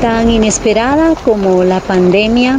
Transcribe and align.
Tan 0.00 0.30
inesperada 0.30 1.14
como 1.14 1.62
la 1.62 1.78
pandemia, 1.80 2.58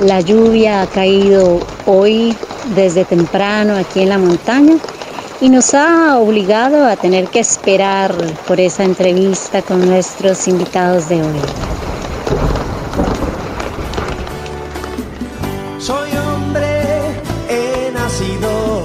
la 0.00 0.22
lluvia 0.22 0.80
ha 0.80 0.86
caído 0.86 1.60
hoy 1.84 2.34
desde 2.74 3.04
temprano 3.04 3.76
aquí 3.76 4.00
en 4.00 4.08
la 4.08 4.16
montaña 4.16 4.76
y 5.42 5.50
nos 5.50 5.74
ha 5.74 6.18
obligado 6.18 6.86
a 6.86 6.96
tener 6.96 7.28
que 7.28 7.40
esperar 7.40 8.14
por 8.48 8.60
esa 8.60 8.84
entrevista 8.84 9.60
con 9.60 9.86
nuestros 9.86 10.48
invitados 10.48 11.10
de 11.10 11.16
hoy. 11.16 11.40
Soy 15.78 16.10
hombre, 16.16 16.80
he 17.50 17.90
nacido, 17.92 18.84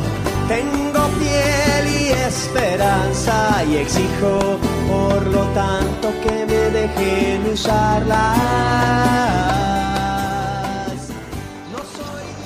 tengo 0.50 1.08
piel 1.18 2.02
y 2.02 2.10
esperanza 2.28 3.64
y 3.70 3.78
exijo 3.78 4.55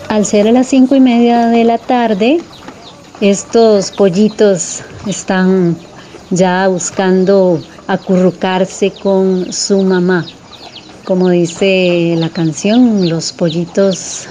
Al 0.10 0.26
ser 0.26 0.48
a 0.48 0.52
las 0.52 0.68
cinco 0.68 0.96
y 0.96 1.00
media 1.00 1.48
de 1.48 1.64
la 1.64 1.78
tarde, 1.78 2.40
estos 3.22 3.92
pollitos 3.92 4.82
están 5.06 5.78
ya 6.30 6.68
buscando 6.68 7.62
acurrucarse 7.88 8.92
con 8.92 9.52
su 9.52 9.82
mamá. 9.84 10.26
Como 11.06 11.30
dice 11.30 12.16
la 12.18 12.30
canción, 12.30 13.10
los 13.10 13.34
pollitos 13.34 14.28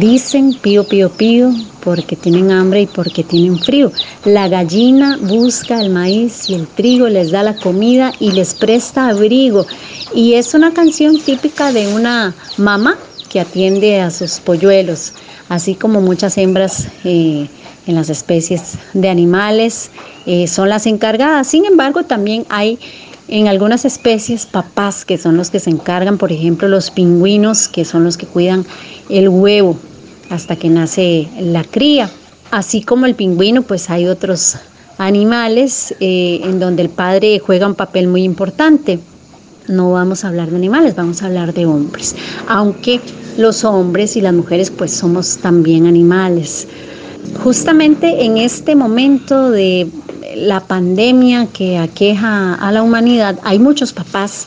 dicen 0.00 0.54
pío, 0.54 0.84
pío, 0.84 1.10
pío, 1.10 1.52
porque 1.84 2.16
tienen 2.16 2.50
hambre 2.50 2.82
y 2.82 2.86
porque 2.86 3.22
tienen 3.22 3.58
frío. 3.58 3.92
La 4.24 4.48
gallina 4.48 5.18
busca 5.20 5.80
el 5.80 5.90
maíz 5.90 6.48
y 6.48 6.54
el 6.54 6.66
trigo, 6.66 7.06
les 7.08 7.30
da 7.30 7.42
la 7.42 7.54
comida 7.54 8.12
y 8.18 8.32
les 8.32 8.54
presta 8.54 9.08
abrigo. 9.08 9.66
Y 10.14 10.34
es 10.34 10.54
una 10.54 10.72
canción 10.72 11.18
típica 11.20 11.70
de 11.72 11.86
una 11.88 12.34
mamá 12.56 12.96
que 13.28 13.40
atiende 13.40 14.00
a 14.00 14.10
sus 14.10 14.40
polluelos, 14.40 15.12
así 15.48 15.74
como 15.74 16.00
muchas 16.00 16.36
hembras 16.36 16.88
eh, 17.04 17.46
en 17.86 17.94
las 17.94 18.10
especies 18.10 18.78
de 18.94 19.08
animales 19.08 19.90
eh, 20.26 20.46
son 20.48 20.70
las 20.70 20.86
encargadas. 20.86 21.46
Sin 21.46 21.64
embargo, 21.66 22.04
también 22.04 22.44
hay 22.48 22.78
en 23.28 23.46
algunas 23.46 23.84
especies 23.84 24.46
papás 24.46 25.04
que 25.04 25.18
son 25.18 25.36
los 25.36 25.50
que 25.50 25.60
se 25.60 25.70
encargan, 25.70 26.18
por 26.18 26.32
ejemplo, 26.32 26.66
los 26.66 26.90
pingüinos, 26.90 27.68
que 27.68 27.84
son 27.84 28.02
los 28.02 28.16
que 28.16 28.26
cuidan 28.26 28.66
el 29.08 29.28
huevo 29.28 29.78
hasta 30.30 30.56
que 30.56 30.68
nace 30.70 31.28
la 31.38 31.64
cría. 31.64 32.10
Así 32.50 32.82
como 32.82 33.06
el 33.06 33.14
pingüino, 33.14 33.62
pues 33.62 33.90
hay 33.90 34.06
otros 34.06 34.56
animales 34.98 35.94
eh, 36.00 36.40
en 36.44 36.58
donde 36.58 36.82
el 36.82 36.88
padre 36.88 37.38
juega 37.38 37.66
un 37.66 37.74
papel 37.74 38.08
muy 38.08 38.22
importante 38.24 38.98
no 39.70 39.92
vamos 39.92 40.24
a 40.24 40.28
hablar 40.28 40.50
de 40.50 40.56
animales, 40.56 40.96
vamos 40.96 41.22
a 41.22 41.26
hablar 41.26 41.54
de 41.54 41.66
hombres. 41.66 42.14
Aunque 42.48 43.00
los 43.38 43.64
hombres 43.64 44.16
y 44.16 44.20
las 44.20 44.34
mujeres 44.34 44.70
pues 44.70 44.92
somos 44.92 45.38
también 45.38 45.86
animales. 45.86 46.66
Justamente 47.42 48.24
en 48.24 48.36
este 48.36 48.74
momento 48.74 49.50
de 49.50 49.88
la 50.34 50.60
pandemia 50.60 51.46
que 51.46 51.78
aqueja 51.78 52.54
a 52.54 52.72
la 52.72 52.82
humanidad, 52.82 53.38
hay 53.44 53.58
muchos 53.58 53.92
papás 53.92 54.46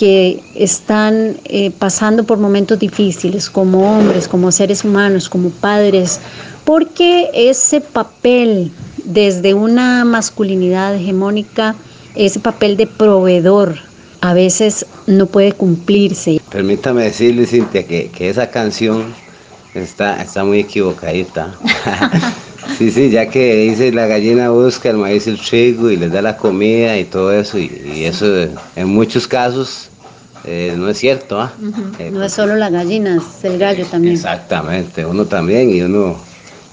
que 0.00 0.42
están 0.54 1.36
eh, 1.44 1.70
pasando 1.78 2.24
por 2.24 2.38
momentos 2.38 2.78
difíciles 2.78 3.50
como 3.50 3.98
hombres, 3.98 4.28
como 4.28 4.50
seres 4.50 4.82
humanos, 4.82 5.28
como 5.28 5.50
padres, 5.50 6.20
porque 6.64 7.28
ese 7.34 7.82
papel 7.82 8.72
desde 9.04 9.52
una 9.52 10.06
masculinidad 10.06 10.94
hegemónica, 10.94 11.74
ese 12.14 12.40
papel 12.40 12.78
de 12.78 12.86
proveedor, 12.86 13.76
a 14.22 14.32
veces 14.32 14.86
no 15.06 15.26
puede 15.26 15.52
cumplirse. 15.52 16.40
Permítame 16.50 17.02
decirle, 17.02 17.44
Cintia, 17.44 17.86
que, 17.86 18.10
esa 18.20 18.48
canción 18.48 19.12
está, 19.74 20.22
está 20.22 20.44
muy 20.44 20.60
equivocadita. 20.60 21.54
sí, 22.78 22.90
sí, 22.90 23.10
ya 23.10 23.28
que 23.28 23.68
dice 23.68 23.92
la 23.92 24.06
gallina 24.06 24.48
busca 24.48 24.88
el 24.88 24.96
maíz 24.96 25.26
y 25.26 25.30
el 25.32 25.38
trigo 25.38 25.90
y 25.90 25.98
les 25.98 26.10
da 26.10 26.22
la 26.22 26.38
comida 26.38 26.96
y 26.96 27.04
todo 27.04 27.34
eso, 27.34 27.58
y, 27.58 28.04
eso 28.06 28.48
en 28.76 28.88
muchos 28.88 29.28
casos 29.28 29.89
eh, 30.44 30.74
no 30.76 30.88
es 30.88 30.98
cierto. 30.98 31.40
¿ah? 31.40 31.52
Eh, 31.98 32.10
no 32.10 32.22
es 32.24 32.32
solo 32.32 32.56
la 32.56 32.70
gallina, 32.70 33.16
es 33.16 33.44
el 33.44 33.58
gallo 33.58 33.86
también. 33.86 34.14
Exactamente, 34.14 35.04
uno 35.04 35.24
también 35.26 35.74
y 35.74 35.82
uno... 35.82 36.16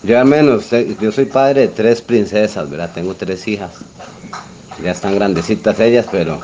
Yo 0.03 0.19
al 0.19 0.25
menos, 0.25 0.69
yo 1.01 1.11
soy 1.11 1.25
padre 1.25 1.61
de 1.61 1.67
tres 1.69 2.01
princesas, 2.01 2.69
¿verdad? 2.69 2.91
Tengo 2.94 3.16
tres 3.16 3.47
hijas. 3.47 3.72
Ya 4.83 4.91
están 4.91 5.16
grandecitas 5.16 5.79
ellas, 5.79 6.06
pero 6.11 6.39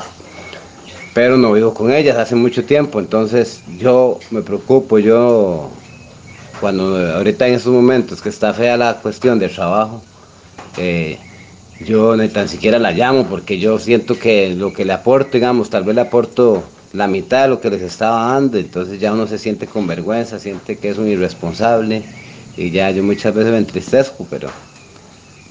pero 1.14 1.36
no 1.36 1.52
vivo 1.52 1.72
con 1.72 1.92
ellas 1.92 2.18
hace 2.18 2.34
mucho 2.34 2.64
tiempo, 2.64 2.98
entonces 2.98 3.62
yo 3.78 4.18
me 4.30 4.42
preocupo, 4.42 4.98
yo 4.98 5.70
cuando 6.60 6.96
ahorita 7.14 7.46
en 7.46 7.54
estos 7.54 7.72
momentos 7.72 8.20
que 8.20 8.28
está 8.28 8.52
fea 8.52 8.76
la 8.76 8.96
cuestión 8.96 9.38
del 9.38 9.52
trabajo, 9.52 10.02
eh, 10.76 11.18
yo 11.80 12.16
ni 12.16 12.28
tan 12.28 12.48
siquiera 12.48 12.80
la 12.80 12.90
llamo 12.90 13.26
porque 13.26 13.60
yo 13.60 13.78
siento 13.78 14.18
que 14.18 14.54
lo 14.56 14.72
que 14.72 14.84
le 14.84 14.92
aporto, 14.92 15.30
digamos, 15.34 15.70
tal 15.70 15.84
vez 15.84 15.94
le 15.94 16.00
aporto 16.00 16.64
la 16.94 17.08
mitad 17.08 17.42
de 17.42 17.48
lo 17.48 17.60
que 17.60 17.70
les 17.70 17.82
estaba 17.82 18.32
dando, 18.32 18.56
entonces 18.56 19.00
ya 19.00 19.12
uno 19.12 19.26
se 19.26 19.36
siente 19.36 19.66
con 19.66 19.86
vergüenza, 19.86 20.38
siente 20.38 20.76
que 20.76 20.90
es 20.90 20.98
un 20.98 21.08
irresponsable 21.08 22.02
y 22.56 22.70
ya 22.70 22.90
yo 22.92 23.02
muchas 23.02 23.34
veces 23.34 23.50
me 23.50 23.58
entristezco, 23.58 24.24
pero, 24.30 24.48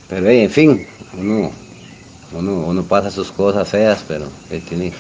pero 0.07 0.29
en 0.29 0.49
fin, 0.49 0.85
uno, 1.19 1.51
uno, 2.33 2.51
uno 2.67 2.83
pasa 2.83 3.11
sus 3.11 3.29
cosas 3.29 3.67
feas, 3.67 4.03
pero 4.07 4.25
él 4.49 4.61
tiene 4.61 4.93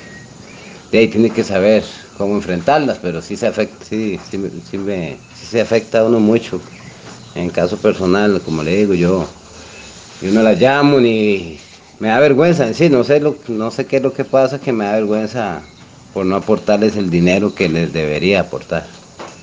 y 0.91 0.97
ahí 0.97 1.07
tiene 1.07 1.31
que 1.31 1.43
saber 1.43 1.83
cómo 2.19 2.35
enfrentarlas, 2.35 2.99
pero 3.01 3.19
sí 3.19 3.35
se 3.35 3.47
afecta, 3.47 3.83
sí, 3.83 4.19
sí, 4.29 4.77
me, 4.77 5.17
se 5.33 5.59
afecta 5.59 6.01
a 6.01 6.03
uno 6.03 6.19
mucho. 6.19 6.61
En 7.33 7.49
caso 7.49 7.77
personal, 7.77 8.39
como 8.45 8.61
le 8.61 8.75
digo, 8.75 8.93
yo, 8.93 9.25
yo 10.21 10.31
no 10.31 10.43
la 10.43 10.53
llamo 10.53 10.99
ni 10.99 11.57
me 11.99 12.09
da 12.09 12.19
vergüenza 12.19 12.67
en 12.67 12.75
sí, 12.75 12.89
no 12.89 13.03
sé, 13.03 13.19
lo, 13.19 13.35
no 13.47 13.71
sé 13.71 13.85
qué 13.85 13.97
es 13.97 14.03
lo 14.03 14.13
que 14.13 14.23
pasa, 14.23 14.59
que 14.59 14.71
me 14.71 14.85
da 14.85 14.91
vergüenza 14.91 15.63
por 16.13 16.25
no 16.25 16.35
aportarles 16.35 16.95
el 16.95 17.09
dinero 17.09 17.53
que 17.53 17.69
les 17.69 17.93
debería 17.93 18.41
aportar. 18.41 18.85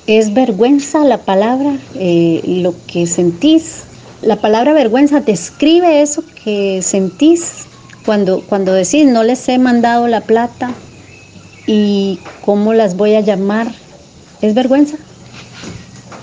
¿Es 0.07 0.33
vergüenza 0.33 1.05
la 1.05 1.19
palabra, 1.19 1.77
eh, 1.95 2.41
lo 2.45 2.75
que 2.87 3.07
sentís? 3.07 3.85
La 4.23 4.37
palabra 4.37 4.73
vergüenza 4.73 5.21
describe 5.21 6.03
eso 6.03 6.25
que 6.45 6.81
sentís 6.83 7.67
cuando, 8.05 8.43
cuando 8.43 8.73
decís 8.73 9.07
no 9.07 9.23
les 9.23 9.49
he 9.49 9.59
mandado 9.59 10.09
la 10.09 10.21
plata, 10.23 10.75
¿Y 11.73 12.19
cómo 12.45 12.75
las 12.75 12.97
voy 12.97 13.15
a 13.15 13.21
llamar? 13.21 13.69
¿Es 14.43 14.55
vergüenza? 14.55 14.97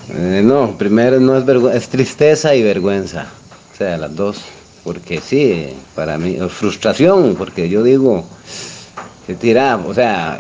Eh, 0.10 0.42
no, 0.44 0.78
primero 0.78 1.22
no 1.22 1.38
es 1.38 1.46
vergüenza, 1.46 1.78
es 1.78 1.88
tristeza 1.88 2.54
y 2.54 2.64
vergüenza. 2.64 3.28
O 3.74 3.78
sea, 3.78 3.96
las 3.98 4.14
dos. 4.14 4.42
Porque 4.84 5.22
sí, 5.22 5.70
para 5.96 6.18
mí, 6.18 6.38
frustración, 6.50 7.36
porque 7.38 7.70
yo 7.70 7.82
digo, 7.84 8.26
se 9.28 9.36
tira, 9.36 9.78
o 9.78 9.94
sea, 9.94 10.40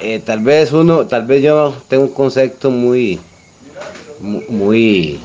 eh, 0.00 0.20
tal 0.24 0.40
vez 0.40 0.72
uno, 0.72 1.06
tal 1.06 1.26
vez 1.26 1.42
yo 1.42 1.74
tengo 1.88 2.04
un 2.04 2.12
concepto 2.12 2.70
muy, 2.70 3.18
muy, 4.20 5.18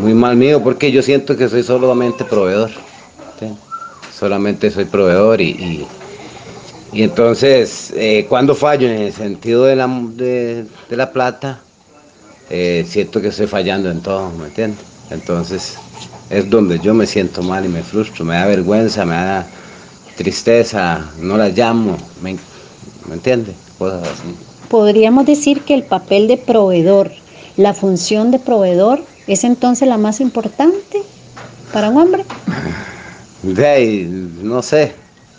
muy 0.00 0.14
mal 0.14 0.34
mío, 0.34 0.60
porque 0.62 0.90
yo 0.90 1.02
siento 1.02 1.36
que 1.36 1.48
soy 1.48 1.62
solamente 1.62 2.24
proveedor. 2.24 2.70
Solamente 4.12 4.68
soy 4.72 4.84
proveedor 4.86 5.40
y 5.40 5.86
y 6.92 7.02
entonces, 7.02 7.92
eh, 7.94 8.26
cuando 8.28 8.54
fallo 8.54 8.88
en 8.88 9.02
el 9.02 9.12
sentido 9.12 9.64
de 9.64 9.76
la, 9.76 9.86
de, 9.86 10.66
la 10.90 11.10
plata, 11.12 11.60
eh, 12.48 12.86
siento 12.88 13.20
que 13.20 13.28
estoy 13.28 13.46
fallando 13.46 13.90
en 13.90 14.00
todo, 14.00 14.30
¿me 14.32 14.46
entiendes? 14.46 14.80
Entonces, 15.10 15.76
es 16.30 16.48
donde 16.48 16.78
yo 16.78 16.94
me 16.94 17.06
siento 17.06 17.42
mal 17.42 17.64
y 17.66 17.68
me 17.68 17.82
frustro, 17.82 18.24
me 18.24 18.34
da 18.34 18.46
vergüenza, 18.46 19.04
me 19.04 19.14
da 19.14 19.46
tristeza, 20.18 21.08
no 21.20 21.36
la 21.36 21.48
llamo, 21.48 21.96
¿me, 22.20 22.36
¿me 23.06 23.14
entiendes? 23.14 23.54
Cosas 23.78 24.02
así. 24.02 24.34
Podríamos 24.68 25.24
decir 25.24 25.62
que 25.62 25.74
el 25.74 25.84
papel 25.84 26.26
de 26.26 26.36
proveedor, 26.36 27.12
la 27.56 27.72
función 27.72 28.32
de 28.32 28.40
proveedor, 28.40 29.00
es 29.28 29.44
entonces 29.44 29.88
la 29.88 29.96
más 29.96 30.20
importante 30.20 31.02
para 31.72 31.88
un 31.88 31.98
hombre. 31.98 32.24
De 33.42 33.64
ahí, 33.64 34.34
no 34.42 34.62
sé, 34.62 34.94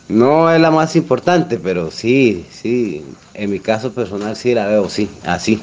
no 0.08 0.50
es 0.50 0.62
la 0.62 0.72
más 0.72 0.96
importante, 0.96 1.60
pero 1.60 1.92
sí, 1.92 2.46
sí, 2.50 3.04
en 3.34 3.52
mi 3.52 3.60
caso 3.60 3.92
personal 3.92 4.38
sí 4.38 4.54
la 4.54 4.66
veo, 4.68 4.90
sí, 4.90 5.10
así, 5.26 5.62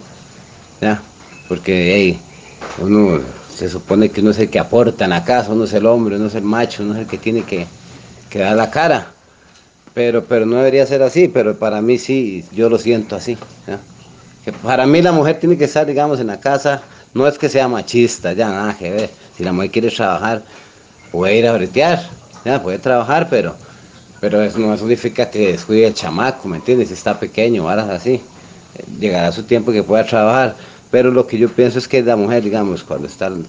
¿ya? 0.82 1.00
Porque 1.48 2.18
uno 2.78 3.20
se 3.56 3.70
supone 3.70 4.10
que 4.10 4.20
uno 4.20 4.32
es 4.32 4.38
el 4.38 4.50
que 4.50 4.58
aporta 4.58 5.04
en 5.04 5.10
la 5.10 5.24
casa, 5.24 5.52
uno 5.52 5.64
es 5.64 5.72
el 5.72 5.86
hombre, 5.86 6.16
uno 6.16 6.26
es 6.26 6.34
el 6.34 6.42
macho, 6.42 6.82
uno 6.82 6.92
es 6.92 7.00
el 7.00 7.06
que 7.06 7.16
tiene 7.16 7.42
que, 7.42 7.66
dar 8.34 8.56
la 8.56 8.70
cara. 8.70 9.08
Pero, 9.94 10.24
pero 10.24 10.44
no 10.44 10.56
debería 10.56 10.86
ser 10.86 11.02
así, 11.02 11.28
pero 11.28 11.56
para 11.58 11.80
mí 11.80 11.98
sí, 11.98 12.44
yo 12.52 12.68
lo 12.68 12.78
siento 12.78 13.16
así. 13.16 13.38
Que 14.44 14.52
para 14.52 14.86
mí 14.86 15.00
la 15.00 15.12
mujer 15.12 15.40
tiene 15.40 15.56
que 15.56 15.64
estar, 15.64 15.86
digamos, 15.86 16.20
en 16.20 16.26
la 16.26 16.38
casa, 16.38 16.82
no 17.14 17.26
es 17.26 17.38
que 17.38 17.48
sea 17.48 17.66
machista, 17.66 18.32
ya 18.32 18.48
nada 18.48 18.76
que 18.76 18.90
ver. 18.90 19.10
Si 19.36 19.42
la 19.42 19.52
mujer 19.52 19.70
quiere 19.70 19.90
trabajar, 19.90 20.42
puede 21.10 21.38
ir 21.38 21.46
a 21.46 21.52
bretear, 21.54 22.08
puede 22.62 22.78
trabajar, 22.78 23.28
pero 23.30 23.56
pero 24.20 24.42
eso 24.42 24.58
no 24.58 24.76
significa 24.76 25.30
que 25.30 25.52
descuide 25.52 25.86
el 25.86 25.94
chamaco, 25.94 26.48
¿me 26.48 26.56
entiendes? 26.56 26.88
Si 26.88 26.94
está 26.94 27.18
pequeño, 27.18 27.64
varas 27.64 27.88
así. 27.88 28.20
Llegará 28.98 29.30
su 29.30 29.42
tiempo 29.42 29.72
que 29.72 29.82
pueda 29.82 30.04
trabajar. 30.04 30.56
Pero 30.90 31.10
lo 31.10 31.26
que 31.26 31.38
yo 31.38 31.48
pienso 31.48 31.78
es 31.78 31.86
que 31.86 32.02
la 32.02 32.16
mujer, 32.16 32.42
digamos, 32.42 32.82
cuando 32.82 33.08
están 33.08 33.46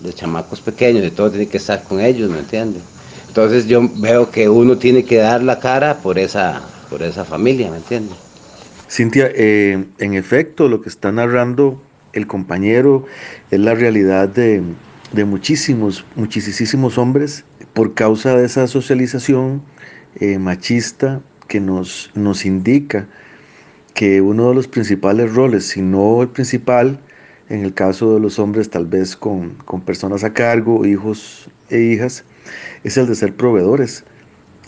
los 0.00 0.14
chamacos 0.14 0.60
pequeños 0.60 1.06
y 1.06 1.10
todo, 1.10 1.30
tiene 1.30 1.46
que 1.46 1.58
estar 1.58 1.82
con 1.84 2.00
ellos, 2.00 2.28
¿me 2.30 2.40
entiendes? 2.40 2.82
Entonces 3.30 3.68
yo 3.68 3.88
veo 3.98 4.28
que 4.32 4.48
uno 4.48 4.76
tiene 4.76 5.04
que 5.04 5.18
dar 5.18 5.40
la 5.40 5.60
cara 5.60 5.98
por 5.98 6.18
esa, 6.18 6.62
por 6.90 7.00
esa 7.00 7.24
familia, 7.24 7.70
¿me 7.70 7.76
entiendes? 7.76 8.16
Cintia, 8.90 9.30
eh, 9.32 9.84
en 9.98 10.14
efecto, 10.14 10.66
lo 10.66 10.82
que 10.82 10.88
está 10.88 11.12
narrando 11.12 11.80
el 12.12 12.26
compañero 12.26 13.06
es 13.52 13.60
la 13.60 13.76
realidad 13.76 14.28
de, 14.28 14.62
de 15.12 15.24
muchísimos, 15.24 16.04
muchísimos 16.16 16.98
hombres 16.98 17.44
por 17.72 17.94
causa 17.94 18.34
de 18.36 18.46
esa 18.46 18.66
socialización 18.66 19.62
eh, 20.16 20.40
machista 20.40 21.20
que 21.46 21.60
nos, 21.60 22.10
nos 22.14 22.44
indica 22.44 23.06
que 23.94 24.20
uno 24.20 24.48
de 24.48 24.56
los 24.56 24.66
principales 24.66 25.32
roles, 25.32 25.68
si 25.68 25.82
no 25.82 26.20
el 26.22 26.30
principal, 26.30 26.98
en 27.50 27.64
el 27.64 27.74
caso 27.74 28.14
de 28.14 28.20
los 28.20 28.38
hombres 28.38 28.70
tal 28.70 28.86
vez 28.86 29.16
con, 29.16 29.56
personas 29.84 30.24
a 30.24 30.32
cargo, 30.32 30.86
hijos 30.86 31.50
e 31.68 31.80
hijas, 31.80 32.24
es 32.84 32.96
el 32.96 33.06
de 33.06 33.14
ser 33.14 33.34
proveedores. 33.34 34.04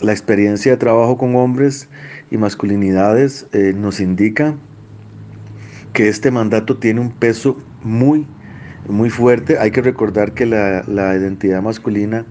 La 0.01 0.11
experiencia 0.11 0.73
de 0.73 0.77
trabajo 0.77 1.17
con 1.17 1.35
hombres 1.35 1.87
y 2.29 2.37
masculinidades 2.37 3.47
eh, 3.53 3.73
nos 3.75 3.99
indica 3.99 4.55
que 5.93 6.09
este 6.09 6.29
mandato 6.29 6.77
tiene 6.77 6.99
un 6.99 7.11
peso 7.11 7.57
muy, 7.83 8.27
muy 8.89 9.09
fuerte. 9.09 9.57
Hay 9.59 9.71
que 9.71 9.81
recordar 9.81 10.33
que 10.33 10.45
la, 10.45 10.83
la 10.85 11.15
identidad 11.15 11.61
masculina 11.61 12.25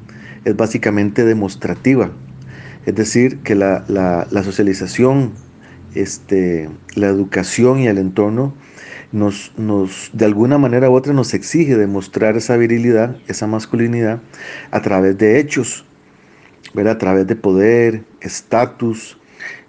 es 0.45 0.55
básicamente 0.55 1.25
demostrativa, 1.25 2.11
es 2.85 2.95
decir, 2.95 3.39
que 3.39 3.55
la, 3.55 4.27
socialización, 4.45 5.33
este, 5.95 6.69
la 6.95 7.07
educación 7.07 7.79
y 7.79 7.87
el 7.87 7.97
entorno 7.99 8.55
nos, 9.13 9.53
nos, 9.57 10.11
de 10.13 10.25
alguna 10.25 10.59
manera 10.59 10.91
u 10.91 10.95
otra 10.95 11.13
nos 11.13 11.35
exige 11.35 11.77
demostrar 11.77 12.37
esa 12.37 12.57
virilidad, 12.57 13.17
esa 13.29 13.47
masculinidad, 13.47 14.21
a 14.71 14.81
través 14.81 15.17
de 15.19 15.39
hechos, 15.39 15.85
a 16.75 16.99
través 16.99 17.27
de 17.27 17.37
poder, 17.37 18.05
estatus, 18.21 19.19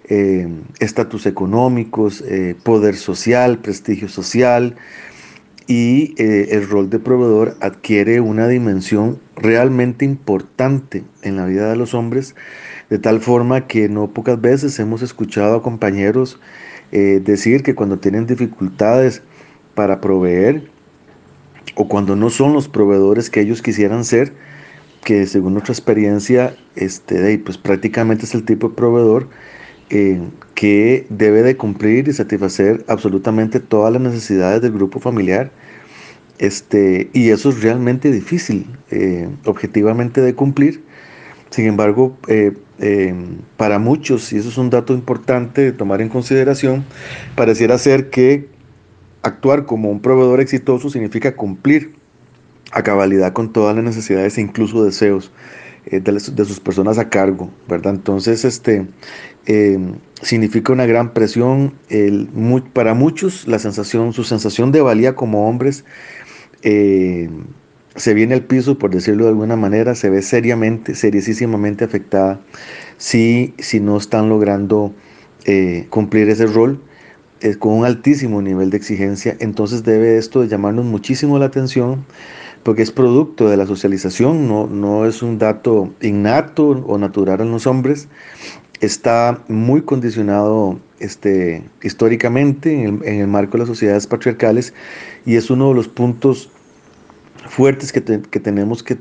eh, 0.08 0.48
estatus 0.80 1.26
económicos, 1.26 2.22
eh, 2.26 2.56
poder 2.62 2.96
social, 2.96 3.58
prestigio 3.58 4.08
social, 4.08 4.76
y 5.66 6.14
eh, 6.18 6.48
el 6.50 6.68
rol 6.68 6.90
de 6.90 6.98
proveedor 6.98 7.56
adquiere 7.60 8.20
una 8.20 8.48
dimensión 8.48 9.18
realmente 9.36 10.04
importante 10.04 11.04
en 11.22 11.36
la 11.36 11.46
vida 11.46 11.70
de 11.70 11.76
los 11.76 11.94
hombres, 11.94 12.34
de 12.90 12.98
tal 12.98 13.20
forma 13.20 13.66
que 13.66 13.88
no 13.88 14.08
pocas 14.08 14.40
veces 14.40 14.78
hemos 14.78 15.02
escuchado 15.02 15.56
a 15.56 15.62
compañeros 15.62 16.38
decir 16.92 17.64
que 17.64 17.74
cuando 17.74 17.98
tienen 17.98 18.24
dificultades 18.24 19.20
para 19.74 20.00
proveer 20.00 20.74
o 21.74 21.88
cuando 21.88 22.16
no 22.16 22.30
son 22.30 22.52
los 22.52 22.68
proveedores 22.68 23.30
que 23.30 23.40
ellos 23.40 23.62
quisieran 23.62 24.04
ser, 24.04 24.32
que 25.04 25.26
según 25.26 25.54
nuestra 25.54 25.72
experiencia, 25.72 26.54
este, 26.76 27.38
pues 27.38 27.58
prácticamente 27.58 28.24
es 28.24 28.34
el 28.34 28.44
tipo 28.44 28.68
de 28.68 28.74
proveedor 28.74 29.28
eh, 29.90 30.20
que 30.54 31.06
debe 31.10 31.42
de 31.42 31.56
cumplir 31.56 32.08
y 32.08 32.12
satisfacer 32.12 32.84
absolutamente 32.88 33.60
todas 33.60 33.92
las 33.92 34.00
necesidades 34.00 34.62
del 34.62 34.72
grupo 34.72 35.00
familiar. 35.00 35.50
Este, 36.38 37.10
y 37.12 37.30
eso 37.30 37.50
es 37.50 37.62
realmente 37.62 38.10
difícil, 38.10 38.66
eh, 38.90 39.28
objetivamente 39.44 40.20
de 40.20 40.34
cumplir. 40.34 40.82
Sin 41.50 41.66
embargo, 41.66 42.16
eh, 42.26 42.52
para 43.56 43.78
muchos, 43.78 44.32
y 44.32 44.38
eso 44.38 44.48
es 44.48 44.58
un 44.58 44.68
dato 44.68 44.94
importante 44.94 45.60
de 45.62 45.72
tomar 45.72 46.00
en 46.02 46.08
consideración, 46.08 46.84
pareciera 47.36 47.78
ser 47.78 48.10
que 48.10 48.48
actuar 49.24 49.66
como 49.66 49.90
un 49.90 50.00
proveedor 50.00 50.40
exitoso 50.40 50.90
significa 50.90 51.34
cumplir 51.34 51.94
a 52.70 52.82
cabalidad 52.82 53.32
con 53.32 53.52
todas 53.52 53.74
las 53.74 53.84
necesidades 53.84 54.38
e 54.38 54.42
incluso 54.42 54.84
deseos 54.84 55.32
de, 55.90 56.00
de, 56.00 56.44
sus 56.44 56.60
personas 56.60 56.98
a 56.98 57.08
cargo, 57.10 57.50
¿verdad? 57.68 57.94
Entonces, 57.94 58.44
este, 58.44 58.86
eh, 59.46 59.78
significa 60.22 60.72
una 60.72 60.86
gran 60.86 61.12
presión. 61.12 61.74
Para 62.72 62.94
muchos, 62.94 63.46
la 63.46 63.58
sensación, 63.58 64.12
su 64.12 64.24
sensación 64.24 64.72
de 64.72 64.80
valía 64.80 65.14
como 65.14 65.48
hombres 65.48 65.84
eh, 66.62 67.28
se 67.96 68.14
viene 68.14 68.34
al 68.34 68.42
piso, 68.42 68.78
por 68.78 68.90
decirlo 68.90 69.24
de 69.24 69.30
alguna 69.30 69.56
manera, 69.56 69.94
se 69.94 70.10
ve 70.10 70.22
seriamente, 70.22 70.94
seriosísimamente 70.94 71.84
afectada 71.84 72.40
si, 72.96 73.54
si 73.58 73.80
no 73.80 73.96
están 73.96 74.28
logrando 74.28 74.92
eh, 75.44 75.86
cumplir 75.90 76.28
ese 76.30 76.46
rol 76.46 76.80
con 77.58 77.74
un 77.74 77.84
altísimo 77.84 78.40
nivel 78.40 78.70
de 78.70 78.76
exigencia. 78.76 79.36
Entonces 79.40 79.84
debe 79.84 80.16
esto 80.18 80.40
de 80.40 80.48
llamarnos 80.48 80.84
muchísimo 80.84 81.38
la 81.38 81.46
atención 81.46 82.04
porque 82.64 82.82
es 82.82 82.90
producto 82.90 83.48
de 83.48 83.58
la 83.58 83.66
socialización, 83.66 84.48
no, 84.48 84.66
no 84.66 85.04
es 85.04 85.22
un 85.22 85.38
dato 85.38 85.92
innato 86.00 86.68
o 86.68 86.96
natural 86.98 87.42
en 87.42 87.50
los 87.50 87.66
hombres, 87.66 88.08
está 88.80 89.44
muy 89.48 89.82
condicionado 89.82 90.78
este, 90.98 91.62
históricamente 91.82 92.84
en 92.84 93.02
el, 93.04 93.26
marco 93.26 93.52
de 93.52 93.58
las 93.58 93.68
sociedades 93.68 94.06
patriarcales 94.06 94.72
y 95.26 95.36
es 95.36 95.50
uno 95.50 95.68
de 95.68 95.74
los 95.74 95.88
puntos 95.88 96.50
fuertes 97.48 97.92
que, 97.92 98.00
tenemos 98.00 98.82
que, 98.82 98.96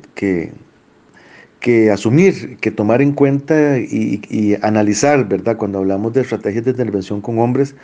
que, 1.62 1.92
asumir, 1.92 2.58
que 2.58 2.72
tomar 2.72 3.02
en 3.02 3.14
cuenta 3.14 3.80
y, 3.80 4.58
analizar, 4.62 5.28
¿verdad? 5.28 5.58
Cuando 5.58 5.80
hablamos 5.80 6.14
de 6.14 6.22
estrategias 6.22 6.66
de 6.66 6.72
intervención 6.72 7.22
con 7.22 7.40
hombres, 7.40 7.76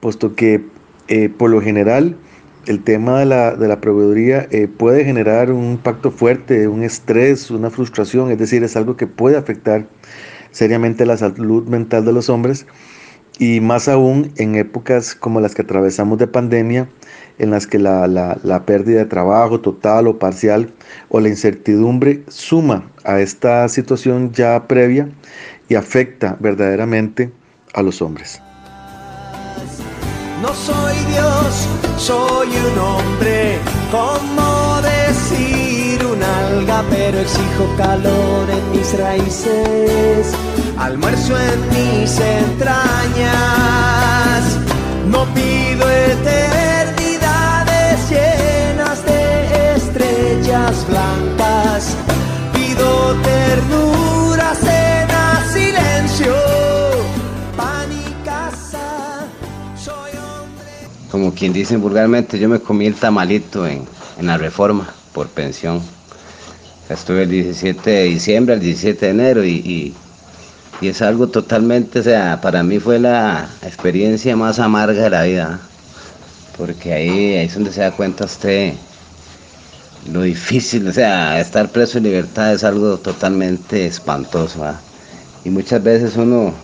puesto 0.00 0.34
que 0.34 0.64
eh, 1.08 1.28
por 1.28 1.50
lo 1.50 1.60
general 1.60 2.16
el 2.66 2.84
tema 2.84 3.20
de 3.20 3.26
la, 3.26 3.54
de 3.54 3.66
la 3.66 3.80
proveeduría 3.80 4.46
eh, 4.50 4.68
puede 4.68 5.04
generar 5.04 5.50
un 5.50 5.64
impacto 5.72 6.10
fuerte, 6.10 6.68
un 6.68 6.82
estrés, 6.82 7.50
una 7.50 7.70
frustración, 7.70 8.30
es 8.30 8.38
decir, 8.38 8.62
es 8.62 8.76
algo 8.76 8.96
que 8.96 9.06
puede 9.06 9.36
afectar 9.36 9.86
seriamente 10.50 11.06
la 11.06 11.16
salud 11.16 11.66
mental 11.66 12.04
de 12.04 12.12
los 12.12 12.28
hombres 12.28 12.66
y 13.38 13.60
más 13.60 13.88
aún 13.88 14.32
en 14.36 14.56
épocas 14.56 15.14
como 15.14 15.40
las 15.40 15.54
que 15.54 15.62
atravesamos 15.62 16.18
de 16.18 16.26
pandemia, 16.26 16.88
en 17.38 17.50
las 17.50 17.66
que 17.66 17.78
la, 17.78 18.06
la, 18.08 18.66
pérdida 18.66 18.98
de 18.98 19.04
trabajo 19.04 19.60
total 19.60 20.08
o 20.08 20.18
parcial 20.18 20.70
o 21.08 21.20
la 21.20 21.28
incertidumbre 21.28 22.24
suma 22.26 22.90
a 23.04 23.20
esta 23.20 23.68
situación 23.68 24.32
ya 24.32 24.66
previa 24.66 25.08
y 25.68 25.76
afecta 25.76 26.36
verdaderamente 26.40 27.30
a 27.74 27.82
los 27.82 28.02
hombres. 28.02 28.42
No 30.42 30.54
soy 30.54 30.96
Dios, 31.10 31.66
soy 31.96 32.48
un 32.48 32.78
hombre, 32.78 33.58
¿cómo 33.90 34.80
decir 34.82 36.04
un 36.06 36.22
alga? 36.22 36.84
Pero 36.90 37.18
exijo 37.18 37.66
calor 37.76 38.48
en 38.48 38.70
mis 38.70 38.96
raíces, 38.96 40.32
almuerzo 40.78 41.36
en 41.36 41.68
mis 41.70 42.20
entrañas. 42.20 43.34
No 45.10 45.24
pido 45.34 45.90
eternidades 45.90 47.28
llenas 48.08 49.04
de 49.04 49.74
estrellas 49.74 50.86
blancas, 50.88 51.96
pido 52.52 53.16
ternura, 53.24 53.97
como 61.28 61.38
quien 61.38 61.52
dice 61.52 61.76
vulgarmente, 61.76 62.38
yo 62.38 62.48
me 62.48 62.58
comí 62.58 62.86
el 62.86 62.94
tamalito 62.94 63.66
en, 63.66 63.86
la 64.22 64.38
reforma 64.38 64.88
por 65.12 65.28
pensión. 65.28 65.82
Estuve 66.88 67.24
el 67.24 67.28
17 67.28 67.90
de 67.90 68.04
diciembre 68.04 68.54
al 68.54 68.60
17 68.60 69.04
de 69.04 69.12
enero 69.12 69.44
y, 69.44 69.94
es 70.80 71.02
algo 71.02 71.28
totalmente, 71.28 71.98
o 71.98 72.02
sea, 72.02 72.40
para 72.40 72.62
mí 72.62 72.78
fue 72.78 72.98
la 72.98 73.46
experiencia 73.62 74.36
más 74.36 74.58
amarga 74.58 75.02
de 75.02 75.10
la 75.10 75.24
vida, 75.24 75.60
porque 76.56 76.94
ahí, 76.94 77.34
es 77.34 77.52
donde 77.52 77.74
se 77.74 77.82
da 77.82 77.90
cuenta 77.90 78.24
usted 78.24 78.72
lo 80.10 80.22
difícil, 80.22 80.88
o 80.88 80.92
sea, 80.94 81.38
estar 81.38 81.68
preso 81.68 81.98
en 81.98 82.04
libertad 82.04 82.54
es 82.54 82.64
algo 82.64 82.96
totalmente 82.96 83.84
espantoso. 83.84 84.64
Y 85.44 85.50
muchas 85.50 85.82
veces 85.82 86.16
uno, 86.16 86.54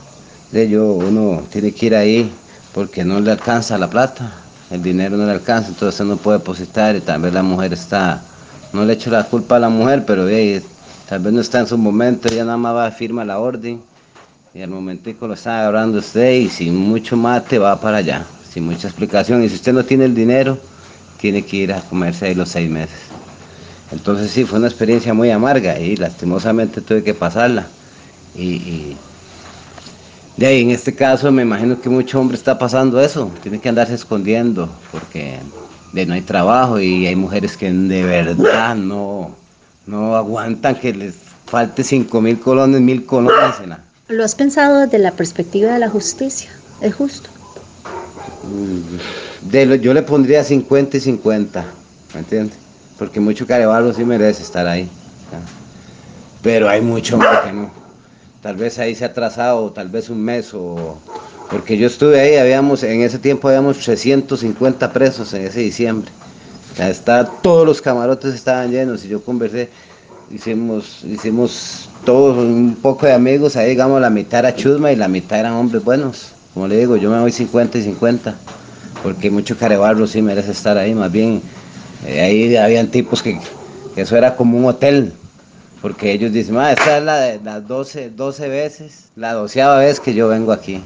de 0.53 0.71
yo, 0.71 0.87
uno 0.87 1.43
tiene 1.53 1.71
que 1.73 1.85
ir 1.85 1.95
ahí 1.95 2.33
porque 2.73 3.05
no 3.05 3.21
le 3.21 3.31
alcanza 3.31 3.77
la 3.77 3.91
plata, 3.91 4.33
el 4.75 4.83
dinero 4.83 5.17
no 5.17 5.25
le 5.25 5.33
alcanza, 5.33 5.69
entonces 5.69 6.05
no 6.05 6.17
puede 6.17 6.39
depositar 6.39 6.97
y 6.97 7.01
vez 7.01 7.33
la 7.33 7.43
mujer 7.43 7.73
está, 7.73 8.23
no 8.73 8.85
le 8.85 8.95
echo 8.95 9.09
la 9.09 9.23
culpa 9.23 9.57
a 9.57 9.61
la 9.61 9.69
mujer, 9.69 10.05
pero 10.05 10.27
tal 11.09 11.21
vez 11.21 11.33
no 11.33 11.41
está 11.41 11.61
en 11.61 11.69
su 11.69 11.79
momento, 11.79 12.29
ella 12.31 12.45
nada 12.45 12.57
más 12.57 12.75
va 12.75 12.87
a 12.87 12.91
firmar 12.91 13.27
la 13.27 13.39
orden 13.39 13.81
y 14.53 14.63
al 14.63 14.71
momentico 14.71 15.29
lo 15.29 15.35
está 15.35 15.61
agarrando 15.61 15.99
usted 15.99 16.33
y 16.33 16.49
sin 16.49 16.75
mucho 16.77 17.17
mate 17.17 17.59
va 17.59 17.81
para 17.81 17.99
allá, 17.99 18.27
sin 18.53 18.65
mucha 18.65 18.89
explicación 18.89 19.45
y 19.45 19.49
si 19.49 19.55
usted 19.55 19.73
no 19.73 19.85
tiene 19.85 20.07
el 20.07 20.15
dinero, 20.15 20.59
tiene 21.21 21.45
que 21.45 21.57
ir 21.57 21.73
a 21.73 21.81
comerse 21.81 22.27
ahí 22.27 22.35
los 22.35 22.49
seis 22.49 22.69
meses. 22.69 22.99
Entonces 23.93 24.33
sí, 24.33 24.45
fue 24.45 24.59
una 24.59 24.67
experiencia 24.67 25.15
muy 25.15 25.31
amarga 25.31 25.79
y 25.79 25.95
lastimosamente 25.95 26.81
tuve 26.81 27.05
que 27.05 27.15
pasarla. 27.15 27.67
Y, 28.35 28.97
De 30.37 30.47
ahí, 30.47 30.63
en 30.63 30.71
este 30.71 30.95
caso, 30.95 31.31
me 31.31 31.43
imagino 31.43 31.81
que 31.81 31.89
mucho 31.89 32.21
hombre 32.21 32.37
está 32.37 32.59
pasando 32.59 33.01
eso, 33.01 33.31
tiene 33.43 33.61
que 33.61 33.69
andarse 33.69 33.95
escondiendo 33.95 34.69
porque 34.91 35.39
de 35.93 36.07
no 36.07 36.15
hay 36.15 36.23
trabajo 36.23 36.81
y 36.81 37.07
hay 37.07 37.15
mujeres 37.15 37.57
que 37.57 37.71
de 37.73 38.03
verdad 38.03 38.75
no, 38.75 39.37
no 39.87 40.17
aguantan 40.17 40.75
que 40.75 40.93
les 40.93 41.15
falte 41.47 41.85
cinco 41.85 42.21
mil 42.21 42.41
colones, 42.41 42.81
mil 42.81 43.07
colones. 43.07 43.61
En 43.63 43.71
la... 43.71 43.81
¿Lo 44.09 44.25
has 44.25 44.35
pensado 44.35 44.81
desde 44.81 44.99
la 44.99 45.13
perspectiva 45.13 45.73
de 45.73 45.79
la 45.79 45.89
justicia? 45.89 46.51
¿Es 46.81 46.95
justo? 46.95 47.31
Mm, 48.43 49.51
de 49.51 49.81
yo 49.81 49.95
le 49.95 50.03
pondría 50.03 50.43
50 50.43 50.97
y 50.97 51.01
50, 51.01 51.65
¿me 52.13 52.21
entiendes? 52.21 52.59
Porque 52.99 53.21
mucho 53.21 53.47
carebarro 53.47 53.93
sí 53.93 54.05
merece 54.05 54.43
estar 54.43 54.67
ahí. 54.67 54.89
Pero 56.43 56.69
hay 56.69 56.81
mucho 56.81 57.15
hombre 57.15 57.31
que 57.45 57.53
no. 57.53 57.84
Tal 58.45 58.57
vez 58.57 58.79
ahí 58.79 58.95
se 58.95 59.07
ha 59.07 59.09
atrasado, 59.09 59.73
tal 59.73 59.89
vez 59.89 60.11
un 60.11 60.23
mes 60.23 60.53
o... 60.53 60.99
Porque 61.51 61.79
yo 61.79 61.87
estuve 61.87 62.21
ahí, 62.21 62.37
habíamos, 62.37 62.83
en 62.83 63.01
ese 63.01 63.19
tiempo 63.19 63.49
habíamos 63.49 63.79
350 63.79 64.93
presos 64.93 65.33
en 65.33 65.47
ese 65.47 65.61
diciembre. 65.61 66.11
está, 66.79 67.25
todos 67.25 67.65
los 67.65 67.81
camarotes 67.81 68.35
estaban 68.35 68.71
llenos 68.71 69.03
y 69.03 69.09
yo 69.09 69.25
conversé, 69.25 69.71
hicimos, 70.31 71.03
hicimos 71.05 71.89
todos 72.05 72.37
un 72.37 72.77
poco 72.83 73.07
de 73.07 73.15
amigos, 73.15 73.57
ahí 73.57 73.71
digamos 73.71 73.99
la 74.03 74.11
mitad 74.11 74.41
era 74.41 74.55
chusma 74.55 74.93
y 74.93 74.97
la 74.97 75.09
mitad 75.09 75.41
eran 75.41 75.55
hombres 75.55 75.83
buenos. 75.83 76.33
Como 76.53 76.69
le 76.69 76.77
digo, 76.77 76.99
yo 76.99 77.09
me 77.09 77.19
voy 77.19 77.33
50 77.33 77.79
y 77.79 77.83
50, 77.83 78.35
porque 79.03 79.31
mucho 79.31 79.57
carebarro 79.57 80.07
sí 80.07 80.21
merece 80.21 80.51
estar 80.51 80.77
ahí, 80.77 80.95
más 80.95 81.11
bien 81.11 81.41
eh, 82.07 82.21
ahí 82.21 82.57
habían 82.57 82.89
tipos 82.89 83.23
que, 83.23 83.41
eso 83.97 84.19
era 84.19 84.37
como 84.37 84.59
un 84.59 84.67
hotel, 84.67 85.15
porque 85.85 86.13
ellos 86.13 86.33
dicen, 86.33 86.59
esta 86.59 86.97
es 86.97 87.05
la 87.05 87.17
de 87.19 87.41
las 87.45 87.69
12, 87.69 88.09
12 88.09 88.49
veces, 88.49 89.11
la 89.17 89.35
doceava 89.35 89.81
vez 89.81 90.01
que 90.01 90.15
yo 90.15 90.29
vengo 90.29 90.51
aquí. 90.51 90.83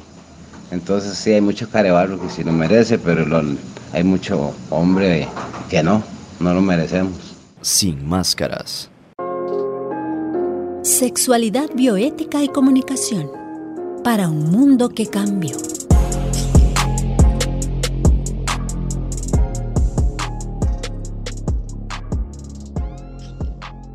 Entonces 0.71 1.17
sí 1.17 1.31
hay 1.31 1.39
mucho 1.39 1.69
carebarro 1.69 2.19
que 2.19 2.29
sí 2.29 2.43
lo 2.43 2.51
merece, 2.51 2.99
pero 2.99 3.25
hay 3.93 4.03
mucho 4.03 4.53
hombre 4.69 5.25
que 5.69 5.81
no, 5.81 6.03
no 6.41 6.53
lo 6.53 6.59
merecemos. 6.59 7.13
Sin 7.61 8.09
máscaras. 8.09 8.89
Sexualidad 10.81 11.69
bioética 11.73 12.43
y 12.43 12.49
comunicación 12.49 13.31
para 14.03 14.27
un 14.27 14.51
mundo 14.51 14.89
que 14.89 15.07
cambió. 15.07 15.55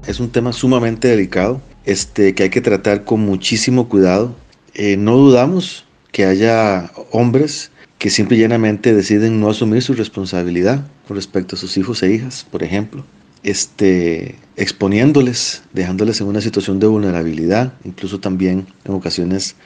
Es 0.06 0.20
un 0.20 0.30
tema 0.30 0.52
sumamente 0.52 1.08
delicado, 1.08 1.62
este, 1.86 2.34
que 2.34 2.44
hay 2.44 2.50
que 2.50 2.60
tratar 2.60 3.04
con 3.04 3.20
muchísimo 3.20 3.88
cuidado. 3.88 4.36
Eh, 4.74 4.96
no 4.98 5.16
dudamos 5.16 5.86
que 6.12 6.26
haya 6.26 6.90
hombres 7.10 7.70
que 7.98 8.10
simple 8.10 8.36
y 8.36 8.40
llanamente 8.40 8.94
deciden 8.94 9.40
no 9.40 9.48
asumir 9.48 9.82
su 9.82 9.94
responsabilidad 9.94 10.86
con 11.08 11.16
respecto 11.16 11.56
a 11.56 11.58
sus 11.58 11.78
hijos 11.78 12.02
e 12.02 12.12
hijas, 12.12 12.46
por 12.50 12.62
ejemplo, 12.62 13.02
este, 13.44 14.34
exponiéndoles, 14.56 15.62
dejándoles 15.72 16.20
en 16.20 16.26
una 16.26 16.42
situación 16.42 16.80
de 16.80 16.86
vulnerabilidad, 16.86 17.72
incluso 17.84 18.20
también 18.20 18.66
en 18.84 18.92
ocasiones 18.92 19.56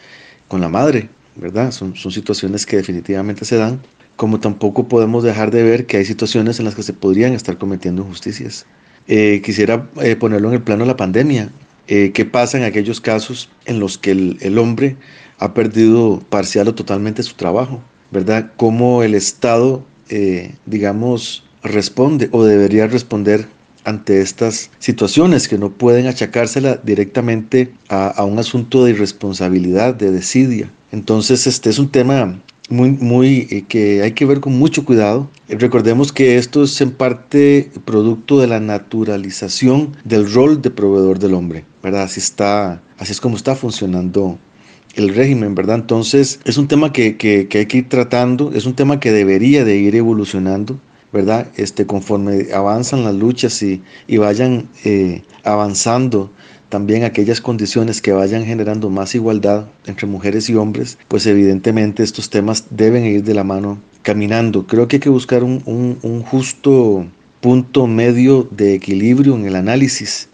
con 0.47 0.61
la 0.61 0.69
madre, 0.69 1.09
¿verdad? 1.35 1.73
Son, 1.73 1.97
son 1.97 2.13
situaciones 2.13 2.65
que 2.65 2.77
definitivamente 2.77 3.45
se 3.45 3.57
dan, 3.57 3.81
como 4.15 4.39
tampoco 4.39 4.87
podemos 4.87 5.25
dejar 5.25 5.51
de 5.51 5.65
ver 5.65 5.87
que 5.87 5.97
hay 5.97 6.05
situaciones 6.05 6.61
en 6.61 6.65
las 6.65 6.77
que 6.77 6.85
se 6.85 6.93
podrían 6.93 7.33
estar 7.33 7.59
cometiendo 7.59 8.03
injusticias. 8.03 8.67
Eh, 9.09 9.41
quisiera 9.43 9.89
eh, 10.03 10.17
ponerlo 10.17 10.49
en 10.49 10.55
el 10.55 10.63
plano 10.63 10.85
de 10.85 10.89
la 10.89 10.97
pandemia. 10.97 11.51
Eh, 11.87 12.13
¿Qué 12.13 12.27
pasa 12.27 12.59
en 12.59 12.65
aquellos 12.65 13.01
casos 13.01 13.49
en 13.65 13.81
los 13.81 13.97
que 13.97 14.11
el, 14.11 14.37
el, 14.43 14.59
hombre 14.59 14.97
ha 15.39 15.55
perdido 15.55 16.23
parcial 16.29 16.69
o 16.69 16.75
totalmente 16.75 17.23
su 17.23 17.35
trabajo? 17.35 17.83
¿Verdad? 18.11 18.53
¿Cómo 18.57 19.03
el 19.03 19.15
Estado, 19.15 19.85
digamos, 20.65 21.45
responde 21.63 22.29
o 22.33 22.45
debería 22.45 22.87
responder 22.87 23.47
ante 23.85 24.21
estas 24.21 24.71
situaciones 24.79 25.49
que 25.49 25.59
no 25.59 25.71
pueden 25.71 26.07
achacársela 26.07 26.77
directamente 26.83 27.75
a, 27.89 28.09
a, 28.09 28.25
un 28.25 28.39
asunto 28.39 28.85
de 28.85 28.93
irresponsabilidad, 28.93 29.95
de 29.95 30.11
desidia. 30.11 30.71
Entonces, 30.93 31.47
este 31.47 31.69
es 31.69 31.79
un 31.79 31.91
tema 31.91 32.41
muy, 32.69 32.91
muy, 32.91 33.49
eh, 33.51 33.65
que 33.69 34.03
hay 34.03 34.13
que 34.13 34.27
ver 34.27 34.41
con 34.41 34.59
mucho 34.59 34.85
cuidado. 34.85 35.29
Recordemos 35.49 36.13
que 36.13 36.37
esto 36.37 36.65
es 36.65 36.81
en 36.81 36.91
parte 36.93 37.71
producto 37.85 38.41
de 38.41 38.47
la 38.47 38.61
naturalización 38.61 39.97
del 40.05 40.31
rol 40.33 40.61
de 40.61 40.71
proveedor 40.71 41.19
del 41.19 41.35
hombre, 41.35 41.65
¿verdad? 41.83 42.03
Así 42.03 42.21
está, 42.21 42.83
así 42.99 43.13
es 43.13 43.21
como 43.21 43.37
está 43.37 43.55
funcionando 43.55 44.39
el 44.95 45.15
régimen, 45.15 45.55
¿verdad? 45.55 45.77
Entonces 45.77 46.41
es 46.45 46.59
un 46.59 46.69
tema 46.69 46.93
que, 46.93 47.17
que, 47.17 47.49
hay 47.53 47.67
que 47.67 47.79
ir 47.79 47.89
tratando, 47.89 48.53
es 48.53 48.67
un 48.67 48.75
tema 48.75 49.01
que 49.01 49.13
debería 49.13 49.65
de 49.65 49.77
ir 49.77 49.95
evolucionando. 49.97 50.79
¿verdad? 51.11 51.49
Este, 51.57 51.87
conforme 51.87 52.53
avanzan 52.53 53.03
las 53.03 53.15
luchas 53.15 53.63
y, 53.63 53.83
y 54.07 54.19
vayan 54.19 54.69
eh, 54.85 55.23
avanzando 55.43 56.31
también 56.69 57.05
aquellas 57.05 57.41
condiciones 57.41 58.03
que 58.03 58.13
vayan 58.13 58.45
generando 58.45 58.91
más 58.91 59.15
igualdad 59.15 59.67
entre 59.87 60.07
mujeres 60.07 60.49
y 60.51 60.55
hombres, 60.55 60.99
pues 61.09 61.27
evidentemente 61.27 62.03
estos 62.03 62.31
temas 62.31 62.65
deben 62.71 63.05
ir 63.05 63.25
de 63.25 63.35
la 63.35 63.45
mano 63.45 63.79
caminando. 64.03 64.67
Creo 64.67 64.89
que 64.89 64.97
hay 64.97 65.01
que 65.01 65.09
buscar 65.09 65.45
un, 65.45 65.63
un, 65.67 66.23
justo 66.23 67.07
punto 67.41 67.87
medio 67.87 68.49
de 68.51 68.75
equilibrio 68.75 69.35
en 69.35 69.47
el 69.47 69.57
análisis, 69.57 70.29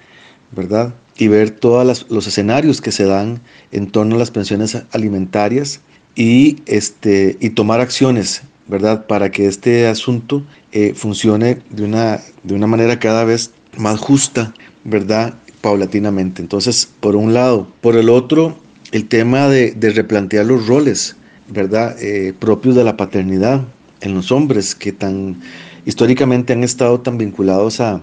¿verdad? 0.53 0.95
Y 1.17 1.29
ver 1.29 1.51
todos 1.51 2.07
los 2.11 2.27
escenarios 2.27 2.81
que 2.81 2.93
se 2.93 3.05
dan 3.05 3.41
en 3.73 3.91
torno 3.91 4.17
a 4.17 4.19
las 4.19 4.31
pensiones 4.31 4.77
alimentarias 4.93 5.81
y, 6.17 6.59
este, 6.67 7.37
y 7.41 7.51
tomar 7.51 7.81
acciones 7.81 8.43
¿verdad? 8.67 9.07
Para 9.07 9.31
que 9.31 9.47
este 9.47 9.87
asunto 9.87 10.43
eh, 10.73 10.95
funcione 10.95 11.59
de 11.71 11.85
una, 11.85 12.21
de 12.43 12.55
una 12.55 12.67
manera 12.67 12.99
cada 12.99 13.25
vez 13.25 13.53
más 13.77 13.99
justa, 14.01 14.55
¿verdad? 14.85 15.35
Paulatinamente. 15.65 16.43
Entonces, 16.43 16.87
por 17.01 17.17
un 17.17 17.33
lado. 17.33 17.67
Por 17.81 17.97
el 17.97 18.11
otro, 18.11 18.55
el 18.93 19.09
tema 19.09 19.49
de, 19.49 19.75
replantear 19.95 20.45
los 20.45 20.67
roles, 20.67 21.17
¿verdad? 21.49 21.97
Eh, 22.03 22.35
propios 22.39 22.77
de 22.77 22.85
la 22.85 22.99
paternidad 22.99 23.63
en 24.03 24.13
los 24.13 24.31
hombres 24.31 24.75
que 24.75 24.93
tan 24.93 25.41
históricamente 25.87 26.53
han 26.53 26.65
estado 26.65 27.01
tan 27.01 27.17
vinculados 27.17 27.81
a, 27.81 28.03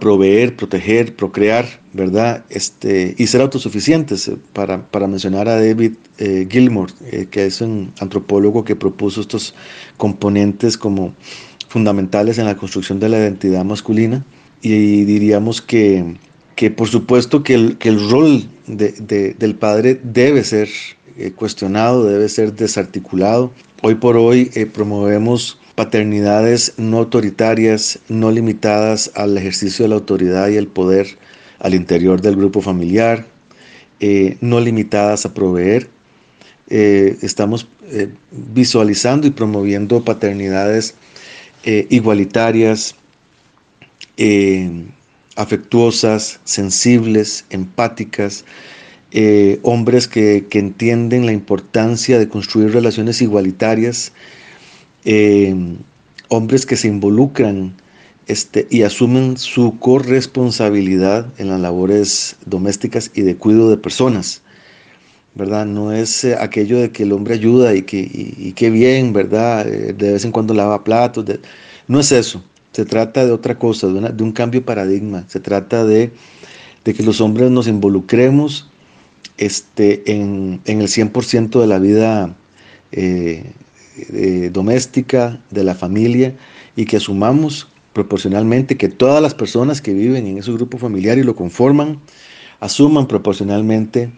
proveer, 0.00 0.56
proteger, 0.56 1.14
procrear, 1.14 1.64
¿verdad? 1.92 2.44
Este, 2.50 3.14
y 3.16 3.28
ser 3.28 3.40
autosuficientes. 3.40 4.26
Eh, 4.26 4.36
para, 4.52 5.06
mencionar 5.06 5.48
a 5.48 5.60
David 5.64 5.92
eh, 6.18 6.48
Gilmore, 6.50 6.92
eh, 7.12 7.28
que 7.30 7.46
es 7.46 7.60
un 7.60 7.92
antropólogo 8.00 8.64
que 8.64 8.74
propuso 8.74 9.20
estos 9.20 9.54
componentes 9.96 10.76
como 10.76 11.14
fundamentales 11.68 12.38
en 12.38 12.46
la 12.46 12.56
construcción 12.56 12.98
de 12.98 13.10
la 13.10 13.18
identidad 13.18 13.64
masculina. 13.64 14.24
Y 14.60 15.04
diríamos 15.04 15.62
que, 15.62 16.16
que 16.60 16.70
por 16.70 16.88
supuesto 16.88 17.42
que 17.42 17.54
el, 17.54 17.78
que 17.78 17.88
el 17.88 18.10
rol 18.10 18.46
de, 18.66 18.92
de, 18.92 19.32
del 19.32 19.54
padre 19.54 19.98
debe 20.04 20.44
ser 20.44 20.68
cuestionado, 21.34 22.04
debe 22.04 22.28
ser 22.28 22.52
desarticulado. 22.54 23.50
Hoy 23.80 23.94
por 23.94 24.18
hoy 24.18 24.50
promovemos 24.74 25.58
paternidades 25.74 26.74
no 26.76 26.98
autoritarias, 26.98 27.98
no 28.10 28.30
limitadas 28.30 29.10
al 29.14 29.38
ejercicio 29.38 29.86
de 29.86 29.88
la 29.88 29.94
autoridad 29.94 30.50
y 30.50 30.56
el 30.56 30.66
poder 30.66 31.16
al 31.60 31.72
interior 31.72 32.20
del 32.20 32.36
grupo 32.36 32.60
familiar, 32.60 33.24
eh, 34.00 34.36
no 34.42 34.60
limitadas 34.60 35.24
a 35.24 35.32
proveer. 35.32 35.88
Eh, 36.68 37.16
estamos 37.22 37.68
eh, 37.90 38.08
visualizando 38.30 39.26
y 39.26 39.30
promoviendo 39.30 40.04
paternidades 40.04 40.94
igualitarias, 41.64 42.96
afectuosas, 45.40 46.40
sensibles, 46.44 47.44
empáticas, 47.50 48.44
hombres 49.62 50.06
que, 50.06 50.46
que 50.48 50.60
entienden 50.60 51.26
la 51.26 51.32
importancia 51.32 52.18
de 52.18 52.28
construir 52.28 52.72
relaciones 52.72 53.20
igualitarias 53.20 54.12
eh, 55.04 55.54
hombres 56.28 56.66
que 56.66 56.76
se 56.76 56.88
involucran 56.88 57.74
este, 58.26 58.66
y 58.70 58.82
asumen 58.82 59.36
su 59.36 59.78
corresponsabilidad 59.78 61.26
en 61.38 61.48
las 61.48 61.60
labores 61.60 62.36
domésticas 62.46 63.10
y 63.14 63.22
de 63.22 63.36
cuidado 63.36 63.70
de 63.70 63.76
personas. 63.76 64.42
¿verdad? 65.34 65.64
No 65.64 65.92
es 65.92 66.24
eh, 66.24 66.36
aquello 66.38 66.78
de 66.78 66.90
que 66.90 67.04
el 67.04 67.12
hombre 67.12 67.34
ayuda 67.34 67.74
y 67.74 67.82
que 67.82 67.98
y, 67.98 68.70
bien, 68.70 69.12
¿verdad? 69.12 69.66
Eh, 69.66 69.92
de 69.92 70.12
vez 70.12 70.24
en 70.24 70.32
cuando 70.32 70.54
lava 70.54 70.84
platos. 70.84 71.24
no 71.86 72.00
es 72.00 72.12
eso. 72.12 72.42
Se 72.72 72.84
trata 72.84 73.26
de 73.26 73.32
otra 73.32 73.58
cosa, 73.58 73.88
de, 73.88 74.22
un 74.22 74.32
cambio 74.32 74.60
de 74.60 74.66
paradigma. 74.66 75.24
Se 75.28 75.40
trata 75.40 75.84
de, 75.84 76.12
de, 76.84 76.94
que 76.94 77.02
los 77.02 77.20
hombres 77.20 77.50
nos 77.50 77.66
involucremos 77.66 78.70
este, 79.38 80.02
en, 80.12 80.60
en 80.64 80.80
el 80.80 80.88
100% 80.88 81.60
de 81.60 81.66
la 81.66 81.78
vida 81.78 82.36
eh, 82.92 84.50
doméstica, 84.52 85.40
de 85.50 85.64
la 85.64 85.74
familia, 85.74 86.34
y 86.76 86.84
que 86.84 86.98
asumamos 86.98 87.68
proporcionalmente 87.92 88.76
que 88.76 88.88
todas 88.88 89.20
las 89.20 89.34
personas 89.34 89.80
que 89.80 89.92
viven 89.92 90.26
en 90.26 90.38
ese 90.38 90.52
grupo 90.52 90.78
familiar 90.78 91.18
y 91.18 91.22
lo 91.22 91.34
conforman, 91.34 92.00
asuman 92.60 93.06
proporcionalmente 93.06 94.12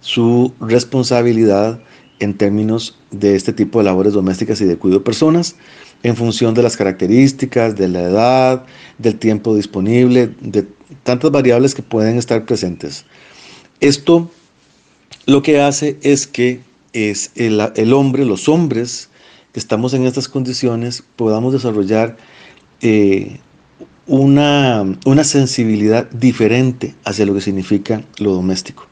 su 0.00 0.52
responsabilidad 0.60 1.80
en 2.20 2.34
términos 2.34 2.98
de 3.10 3.36
este 3.36 3.52
tipo 3.52 3.78
de 3.78 3.84
labores 3.84 4.12
domésticas 4.12 4.60
y 4.60 4.64
de 4.64 4.76
cuidado 4.76 5.00
de 5.00 5.04
personas, 5.04 5.56
en 6.02 6.16
función 6.16 6.54
de 6.54 6.62
las 6.62 6.76
características, 6.76 7.76
de 7.76 7.88
la 7.88 8.02
edad, 8.02 8.64
del 8.98 9.18
tiempo 9.18 9.54
disponible, 9.54 10.30
de 10.40 10.66
tantas 11.02 11.30
variables 11.30 11.74
que 11.74 11.82
pueden 11.82 12.16
estar 12.18 12.44
presentes. 12.44 13.04
Esto 13.80 14.30
lo 15.26 15.42
que 15.42 15.60
hace 15.60 15.98
es 16.02 16.26
que 16.26 16.60
es 16.92 17.32
el, 17.34 17.92
hombre, 17.92 18.24
los 18.24 18.48
hombres 18.48 19.10
que 19.52 19.60
estamos 19.60 19.92
en 19.94 20.06
estas 20.06 20.28
condiciones, 20.28 21.04
podamos 21.16 21.52
desarrollar 21.52 22.16
eh, 22.80 23.38
una, 24.06 24.84
una, 25.04 25.24
sensibilidad 25.24 26.10
diferente 26.10 26.94
hacia 27.04 27.26
lo 27.26 27.34
que 27.34 27.42
significa 27.42 28.02
lo 28.18 28.32
doméstico, 28.32 28.86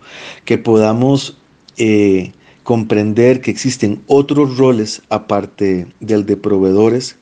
que 0.45 0.59
podamos 0.59 1.39
eh, 1.79 2.33
comprender 2.67 3.41
que 3.41 3.53
existen 3.53 4.03
otros 4.09 4.59
roles 4.59 5.01
aparte 5.09 5.87
del 6.01 6.27
de 6.27 6.37
proveedores 6.37 7.15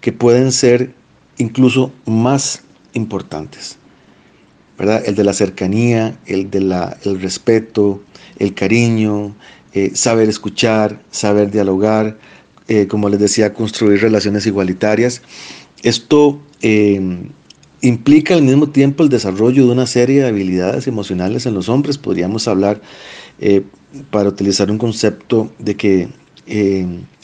que 0.00 0.12
pueden 0.12 0.50
ser 0.50 0.94
incluso 1.36 1.92
más 2.06 2.62
importantes. 2.94 3.76
¿verdad? 4.78 5.02
El 5.04 5.14
de 5.14 5.24
la 5.24 5.34
cercanía, 5.34 6.18
el 6.24 6.50
del 6.50 6.74
el 7.04 7.20
respeto, 7.20 8.00
el 8.38 8.54
cariño, 8.54 9.36
eh, 9.74 9.90
saber 9.92 10.30
escuchar, 10.30 11.02
saber 11.10 11.50
dialogar, 11.50 12.16
eh, 12.68 12.86
como 12.86 13.10
les 13.10 13.20
decía, 13.20 13.52
construir 13.52 14.00
relaciones 14.00 14.46
igualitarias. 14.46 15.20
Esto 15.82 16.40
eh, 16.62 17.28
implica 17.82 18.32
al 18.32 18.42
mismo 18.42 18.70
tiempo 18.70 19.02
el 19.02 19.10
desarrollo 19.10 19.66
de 19.66 19.72
una 19.72 19.86
serie 19.86 20.22
de 20.22 20.28
habilidades 20.28 20.86
emocionales 20.86 21.44
en 21.44 21.52
los 21.52 21.68
hombres. 21.68 21.98
Podríamos 21.98 22.48
hablar, 22.48 22.80
para 24.10 24.28
utilizar 24.28 24.70
un 24.70 24.78
concepto 24.78 25.52
de 25.58 25.76
que 25.76 26.08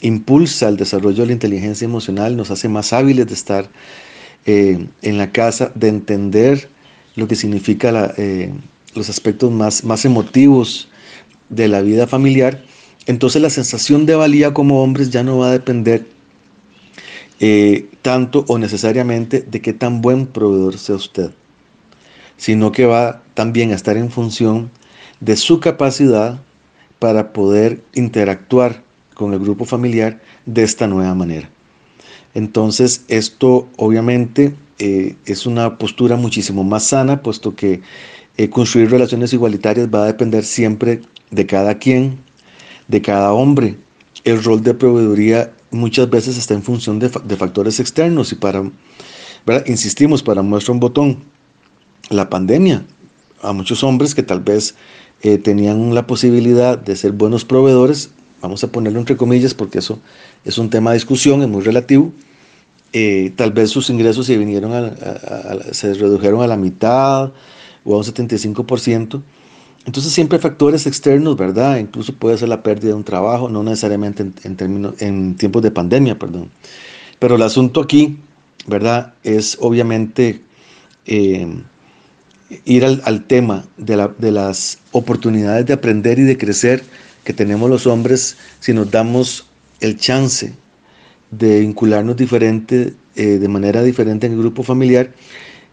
impulsa 0.01 0.69
el 0.69 0.77
desarrollo 0.77 1.21
de 1.21 1.27
la 1.27 1.33
inteligencia 1.33 1.85
emocional, 1.85 2.37
nos 2.37 2.51
hace 2.51 2.69
más 2.69 2.93
hábiles 2.93 3.27
de 3.27 3.33
estar 3.33 3.69
en 4.45 5.17
la 5.17 5.31
casa, 5.31 5.71
de 5.75 5.87
entender 5.87 6.69
lo 7.15 7.27
que 7.27 7.35
significa 7.35 8.13
los 8.93 9.09
aspectos 9.09 9.51
más, 9.51 9.83
más 9.83 10.05
emotivos 10.05 10.89
de 11.49 11.67
la 11.67 11.81
vida 11.81 12.07
familiar, 12.07 12.63
entonces 13.07 13.41
la 13.41 13.49
sensación 13.49 14.05
de 14.05 14.15
valía 14.15 14.53
como 14.53 14.81
hombres 14.81 15.11
ya 15.11 15.23
no 15.23 15.37
va 15.37 15.49
a 15.49 15.51
depender 15.51 16.07
eh, 17.39 17.87
tanto 18.01 18.45
o 18.47 18.57
necesariamente 18.57 19.41
de 19.41 19.61
qué 19.61 19.73
tan 19.73 20.01
buen 20.01 20.25
proveedor 20.25 20.77
sea 20.77 20.95
usted, 20.95 21.31
sino 22.37 22.71
que 22.71 22.85
va 22.85 23.21
también 23.33 23.71
a 23.71 23.75
estar 23.75 23.97
en 23.97 24.09
función 24.09 24.71
de 25.19 25.35
su 25.35 25.59
capacidad 25.59 26.41
para 26.99 27.33
poder 27.33 27.81
interactuar 27.93 28.83
con 29.13 29.33
el 29.33 29.39
grupo 29.39 29.65
familiar 29.65 30.21
de 30.45 30.63
esta 30.63 30.87
nueva 30.87 31.15
manera. 31.15 31.49
Entonces, 32.33 33.05
esto 33.07 33.67
obviamente 33.77 34.55
eh, 34.79 35.15
es 35.25 35.45
una 35.45 35.77
postura 35.77 36.17
muchísimo 36.17 36.63
más 36.63 36.83
sana, 36.83 37.21
puesto 37.21 37.55
que 37.55 37.81
eh, 38.37 38.49
construir 38.49 38.91
relaciones 38.91 39.31
igualitarias 39.31 39.87
va 39.93 40.03
a 40.03 40.07
depender 40.07 40.43
siempre 40.43 41.01
de 41.31 41.45
cada 41.45 41.77
quien, 41.77 42.19
de 42.87 43.01
cada 43.01 43.31
hombre. 43.31 43.77
El 44.25 44.43
rol 44.43 44.63
de 44.63 44.73
proveeduría 44.73 45.53
muchas 45.71 46.09
veces 46.09 46.37
está 46.37 46.53
en 46.53 46.63
función 46.63 46.99
de, 46.99 47.09
factores 47.09 47.79
externos 47.79 48.31
y 48.31 48.35
para, 48.35 48.63
insistimos, 49.67 50.21
para 50.21 50.41
muestra 50.41 50.73
un 50.73 50.79
botón, 50.79 51.23
la 52.09 52.29
pandemia, 52.29 52.85
a 53.45 53.53
muchos 53.53 53.83
hombres 53.83 54.15
que 54.15 54.23
tal 54.23 54.39
vez 54.39 54.75
eh, 55.21 55.37
tenían 55.37 55.93
la 55.95 56.07
posibilidad 56.07 56.77
de 56.77 56.95
ser 56.95 57.11
buenos 57.11 57.45
proveedores, 57.45 58.11
vamos 58.41 58.63
a 58.63 58.71
ponerlo 58.71 58.99
entre 58.99 59.17
comillas 59.17 59.53
porque 59.53 59.79
eso 59.79 59.99
es 60.43 60.57
un 60.57 60.69
tema 60.69 60.91
de 60.91 60.97
discusión, 60.97 61.41
es 61.41 61.47
muy 61.47 61.63
relativo, 61.63 62.11
eh, 62.93 63.33
tal 63.35 63.51
vez 63.51 63.71
sus 63.71 63.89
ingresos 63.89 64.25
se 64.25 64.37
vinieron 64.37 64.95
se 65.71 65.93
redujeron 65.93 66.41
a 66.41 66.47
la 66.47 66.57
mitad 66.57 67.31
o 67.83 67.95
a 67.95 67.97
un 67.97 68.03
75%, 68.03 69.21
entonces 69.85 70.11
siempre 70.13 70.39
factores 70.39 70.87
externos, 70.87 71.37
¿verdad? 71.37 71.77
Incluso 71.77 72.13
puede 72.13 72.37
ser 72.37 72.49
la 72.49 72.63
pérdida 72.63 72.89
de 72.89 72.95
un 72.95 73.03
trabajo, 73.03 73.49
no 73.49 73.63
necesariamente 73.63 74.23
en, 74.43 74.95
en 74.99 75.35
tiempos 75.35 75.61
de 75.61 75.71
pandemia, 75.71 76.17
perdón. 76.17 76.49
Pero 77.19 77.35
el 77.35 77.41
asunto 77.43 77.81
aquí, 77.81 78.17
¿verdad? 78.67 79.13
Es 79.23 79.57
obviamente 79.61 80.41
eh, 81.05 81.47
ir 82.65 82.85
al, 82.85 83.23
tema 83.25 83.65
de, 83.77 84.09
de, 84.17 84.31
las 84.31 84.79
oportunidades 84.91 85.65
de 85.65 85.73
aprender 85.73 86.19
y 86.19 86.23
de 86.23 86.37
crecer 86.37 86.83
que 87.23 87.33
tenemos 87.33 87.69
los 87.69 87.87
hombres 87.87 88.37
si 88.59 88.73
nos 88.73 88.91
damos 88.91 89.47
el 89.79 89.97
chance 89.97 90.53
de 91.31 91.61
vincularnos 91.61 92.15
diferente, 92.15 92.93
eh, 93.15 93.39
de 93.39 93.47
manera 93.47 93.81
diferente 93.83 94.27
en 94.27 94.33
el 94.33 94.39
grupo 94.39 94.63
familiar 94.63 95.11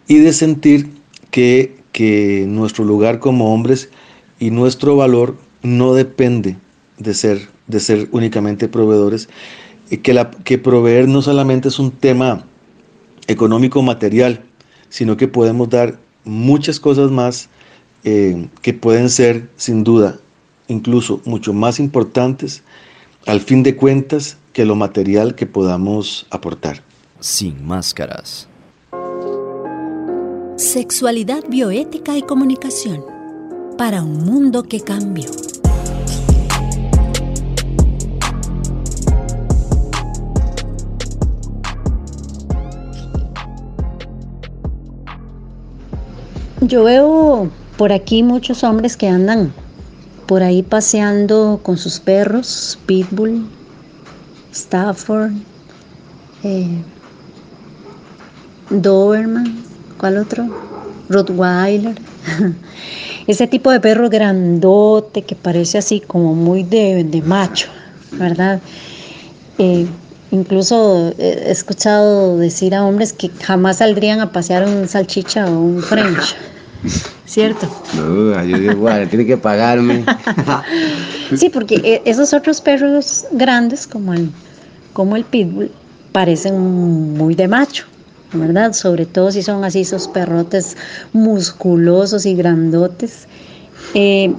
y 0.09 0.19
de 0.19 0.33
sentir 0.33 0.89
que, 1.31 1.77
que 1.93 2.47
nuestro 2.49 2.85
lugar 2.85 3.19
como 3.19 3.53
hombres 3.53 3.91
y 4.39 4.51
nuestro 4.51 4.97
valor 4.97 5.37
no 5.63 5.95
depende 5.95 6.57
de 6.99 7.15
ser, 7.15 7.49
de 7.67 7.81
ser 7.81 8.09
únicamente 8.13 8.69
proveedores, 8.69 9.29
y 9.91 9.99
que, 9.99 10.15
la, 10.15 10.31
que 10.31 10.59
proveer 10.59 11.07
no 11.07 11.21
solamente 11.21 11.69
es 11.69 11.79
un 11.79 11.91
tema 11.91 12.47
económico 13.27 13.83
material, 13.83 14.43
sino 14.89 15.17
que 15.17 15.29
podemos 15.29 15.69
dar 15.69 15.99
muchas 16.25 16.81
cosas 16.81 17.11
más 17.11 17.49
eh, 18.05 18.49
que 18.63 18.73
pueden 18.73 19.11
ser 19.11 19.49
sin 19.57 19.85
duda 19.85 20.19
incluso 20.69 21.21
mucho 21.25 21.53
más 21.53 21.79
importantes 21.79 22.63
al 23.27 23.41
fin 23.41 23.63
de 23.63 23.77
cuentas 23.77 24.37
que 24.53 24.65
lo 24.65 24.75
material 24.75 25.35
que 25.35 25.47
podamos 25.47 26.27
aportar. 26.31 26.83
Sin 27.21 27.65
máscaras. 27.65 28.49
Sexualidad 30.57 31.45
bioética 31.49 32.17
y 32.17 32.23
comunicación 32.23 33.05
para 33.79 34.03
un 34.03 34.25
mundo 34.25 34.65
que 34.65 34.81
cambió. 34.81 35.31
Yo 46.63 46.85
veo 46.85 47.51
por 47.77 47.93
aquí 47.93 48.23
muchos 48.23 48.63
hombres 48.63 48.97
que 48.97 49.09
andan 49.09 49.53
por 50.27 50.45
ahí 50.45 50.63
paseando 50.63 51.59
con 51.61 51.77
sus 51.77 51.99
perros, 51.99 52.79
Pitbull, 52.87 53.43
Stafford, 54.53 55.33
eh, 56.45 56.85
Doberman, 58.71 59.65
¿cuál 59.99 60.19
otro? 60.19 60.47
Rottweiler. 61.09 62.01
Ese 63.27 63.49
tipo 63.49 63.73
de 63.73 63.81
perro 63.81 64.09
grandote 64.09 65.23
que 65.23 65.35
parece 65.35 65.79
así 65.79 65.99
como 65.99 66.37
muy 66.37 66.63
de, 66.63 67.23
macho, 67.27 67.71
¿verdad? 68.13 68.61
Eh, 69.59 69.89
incluso 70.33 71.15
he 71.19 71.51
escuchado 71.51 72.39
decir 72.39 72.75
a 72.75 72.85
hombres 72.85 73.13
que 73.13 73.31
jamás 73.43 73.79
saldrían 73.79 74.21
a 74.21 74.33
pasear 74.33 74.67
un 74.67 74.89
salchicha 74.89 75.47
o 75.47 75.61
un 75.61 75.83
french. 75.83 76.35
¿Cierto? 77.27 77.67
No, 77.95 78.45
yo 78.45 78.59
digo, 78.59 78.75
bueno, 78.77 79.09
tiene 79.09 79.25
que 79.25 79.37
pagarme. 79.37 80.05
sí, 81.37 81.49
porque 81.49 81.77
eh, 81.77 82.03
esos 82.05 82.35
otros 82.35 82.61
perros 82.61 83.25
grandes 83.31 83.87
como 83.87 84.13
el, 84.13 84.31
como 84.93 85.17
el 85.17 85.25
pitbull 85.25 85.71
parecen 86.11 86.59
muy 87.17 87.35
de 87.35 87.49
macho. 87.49 87.87
¿verdad? 88.35 88.73
Sobre 88.73 89.05
todo 89.07 89.31
si 89.31 89.43
son 89.43 89.63
así 89.63 89.81
esos 89.81 90.09
perrotes 90.09 90.77
musculosos 91.13 92.25
y 92.27 92.35
grandotes. 92.35 93.27
Eh, 93.95 94.35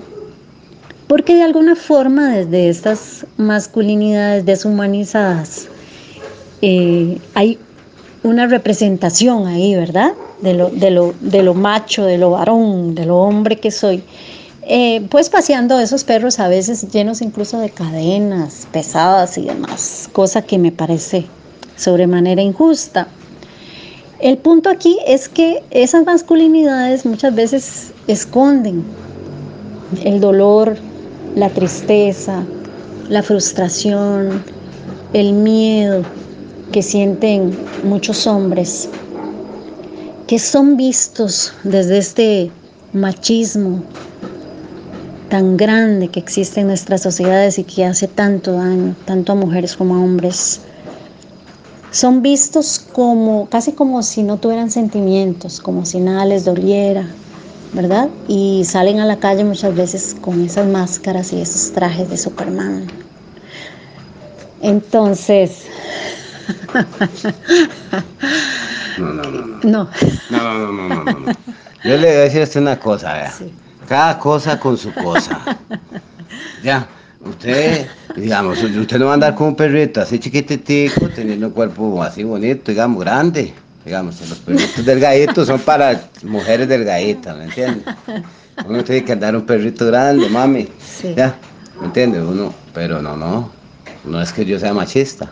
porque 1.08 1.36
de 1.36 1.44
alguna 1.44 1.76
forma 1.76 2.30
desde 2.30 2.70
estas 2.70 3.26
masculinidades 3.38 4.46
deshumanizadas 4.46 5.68
eh, 6.66 7.18
hay 7.34 7.60
una 8.24 8.48
representación 8.48 9.48
ahí, 9.48 9.76
¿verdad? 9.76 10.14
De 10.42 10.54
lo, 10.54 10.70
de, 10.70 10.92
lo, 10.92 11.14
de 11.20 11.44
lo, 11.44 11.54
macho, 11.54 12.06
de 12.06 12.18
lo 12.18 12.30
varón, 12.30 12.96
de 12.96 13.06
lo 13.06 13.18
hombre 13.18 13.58
que 13.58 13.70
soy. 13.70 14.02
Eh, 14.62 15.06
pues 15.10 15.30
paseando 15.30 15.78
esos 15.78 16.06
perros 16.06 16.40
a 16.40 16.48
veces 16.48 16.90
llenos 16.90 17.22
incluso 17.22 17.60
de 17.60 17.70
cadenas 17.70 18.66
pesadas 18.72 19.38
y 19.38 19.42
demás, 19.42 20.10
cosa 20.14 20.42
que 20.42 20.58
me 20.58 20.72
parece 20.72 21.26
sobremanera 21.76 22.42
injusta. 22.42 23.10
El 24.22 24.38
punto 24.38 24.70
aquí 24.70 24.98
es 25.06 25.28
que 25.28 25.62
esas 25.70 26.06
masculinidades 26.06 27.06
muchas 27.06 27.36
veces 27.36 27.92
esconden 28.08 28.86
el 30.06 30.22
dolor, 30.22 30.78
la 31.36 31.50
tristeza, 31.50 32.42
la 33.10 33.22
frustración, 33.22 34.42
el 35.12 35.34
miedo 35.34 36.06
que 36.74 36.82
sienten 36.82 37.56
muchos 37.84 38.26
hombres, 38.26 38.90
que 40.26 40.40
son 40.40 40.76
vistos 40.76 41.54
desde 41.64 42.00
este 42.00 42.52
machismo 42.94 43.84
tan 45.30 45.56
grande 45.56 46.08
que 46.08 46.20
existe 46.20 46.62
en 46.62 46.68
nuestras 46.68 47.02
sociedades 47.02 47.60
y 47.60 47.64
que 47.64 47.86
hace 47.86 48.08
tanto 48.08 48.54
daño, 48.54 48.96
tanto 49.06 49.34
a 49.34 49.36
mujeres 49.36 49.78
como 49.78 49.96
a 49.96 50.00
hombres, 50.00 50.62
son 51.92 52.24
vistos 52.24 52.80
como 52.92 53.48
casi 53.50 53.74
como 53.74 54.02
si 54.02 54.24
no 54.24 54.38
tuvieran 54.38 54.72
sentimientos, 54.72 55.62
como 55.62 55.86
si 55.86 56.00
nada 56.00 56.26
les 56.26 56.44
doliera, 56.44 57.06
¿verdad? 57.74 58.10
Y 58.28 58.64
salen 58.66 59.00
a 59.00 59.06
la 59.06 59.18
calle 59.18 59.44
muchas 59.44 59.76
veces 59.76 60.16
con 60.20 60.44
esas 60.44 60.66
máscaras 60.68 61.34
y 61.34 61.40
esos 61.40 61.72
trajes 61.72 62.10
de 62.10 62.18
Superman. 62.18 62.88
Entonces... 64.64 65.68
No, 68.98 69.14
no, 69.14 69.24
no, 69.24 69.46
no. 69.46 69.58
No. 69.64 69.90
No, 70.30 70.38
no, 70.38 70.72
no, 70.72 70.88
no, 70.88 71.04
no, 71.04 71.20
no. 71.20 71.32
Yo 71.84 71.98
le 71.98 71.98
voy 71.98 72.08
a 72.08 72.20
decir 72.22 72.42
a 72.42 72.44
usted 72.44 72.62
una 72.62 72.80
cosa, 72.80 73.14
vea. 73.14 73.32
Sí. 73.32 73.52
Cada 73.88 74.18
cosa 74.18 74.60
con 74.60 74.78
su 74.78 74.94
cosa. 74.94 75.40
Ya, 76.64 76.88
usted, 77.26 77.88
digamos, 78.16 78.62
usted 78.64 79.00
no 79.00 79.06
va 79.06 79.12
a 79.12 79.14
andar 79.16 79.36
con 79.36 79.48
un 79.48 79.56
perrito 79.56 80.02
así 80.02 80.20
chiquititico, 80.20 81.10
teniendo 81.10 81.48
un 81.48 81.54
cuerpo 81.54 82.02
así 82.02 82.24
bonito, 82.24 82.72
digamos, 82.72 83.04
grande. 83.04 83.54
Digamos, 83.84 84.22
los 84.30 84.40
perritos 84.40 84.86
delgaditos 84.86 85.48
son 85.48 85.60
para 85.60 86.02
mujeres 86.24 86.70
delgaditas, 86.70 87.36
¿me 87.36 87.44
entiende? 87.46 87.84
Uno 88.66 88.82
tiene 88.84 89.04
que 89.04 89.12
andar 89.12 89.36
un 89.36 89.46
perrito 89.46 89.86
grande, 89.88 90.30
mami. 90.30 90.70
Sí. 90.80 91.14
Ya, 91.18 91.36
¿me 91.82 91.88
entiende? 91.88 92.22
Uno, 92.22 92.54
pero 92.74 93.02
no, 93.02 93.18
no. 93.18 93.52
No 94.06 94.22
es 94.22 94.34
que 94.34 94.46
yo 94.46 94.60
sea 94.60 94.74
machista. 94.74 95.32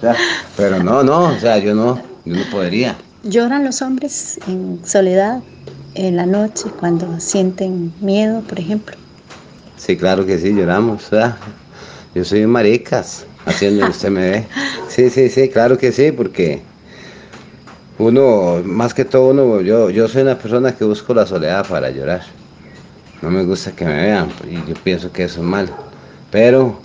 Pero 0.56 0.82
no, 0.82 1.02
no, 1.02 1.28
o 1.28 1.38
sea, 1.38 1.58
yo 1.58 1.74
no, 1.74 2.00
yo 2.24 2.36
no 2.36 2.50
podría. 2.50 2.96
¿Lloran 3.24 3.64
los 3.64 3.82
hombres 3.82 4.40
en 4.48 4.80
soledad 4.84 5.40
en 5.94 6.16
la 6.16 6.26
noche 6.26 6.64
cuando 6.78 7.20
sienten 7.20 7.92
miedo, 8.00 8.40
por 8.42 8.58
ejemplo? 8.58 8.96
Sí, 9.76 9.96
claro 9.96 10.26
que 10.26 10.38
sí, 10.38 10.52
lloramos. 10.52 11.10
Yo 12.14 12.24
soy 12.24 12.44
un 12.44 12.50
maricas, 12.50 13.26
haciendo 13.46 13.88
usted 13.88 14.10
me 14.10 14.30
ve. 14.30 14.46
Sí, 14.88 15.10
sí, 15.10 15.28
sí, 15.28 15.48
claro 15.48 15.78
que 15.78 15.92
sí, 15.92 16.12
porque 16.12 16.62
uno, 17.98 18.60
más 18.64 18.94
que 18.94 19.04
todo 19.04 19.30
uno, 19.30 19.60
yo, 19.60 19.90
yo 19.90 20.08
soy 20.08 20.22
una 20.22 20.38
persona 20.38 20.74
que 20.74 20.84
busco 20.84 21.14
la 21.14 21.26
soledad 21.26 21.66
para 21.66 21.90
llorar. 21.90 22.22
No 23.22 23.30
me 23.30 23.44
gusta 23.44 23.72
que 23.72 23.84
me 23.84 23.94
vean 23.94 24.28
y 24.50 24.54
yo 24.68 24.74
pienso 24.82 25.12
que 25.12 25.24
eso 25.24 25.40
es 25.40 25.46
mal. 25.46 25.68
Pero, 26.30 26.80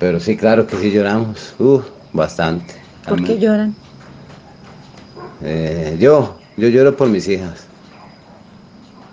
pero 0.00 0.20
sí, 0.20 0.36
claro 0.36 0.66
que 0.66 0.76
sí 0.78 0.90
lloramos, 0.92 1.56
uh, 1.60 1.82
bastante. 2.12 2.74
¿Por 3.06 3.22
qué 3.22 3.38
lloran? 3.38 3.82
Eh, 5.40 5.96
yo, 5.98 6.46
yo 6.56 6.68
lloro 6.68 6.96
por 6.96 7.08
mis 7.08 7.26
hijas, 7.28 7.72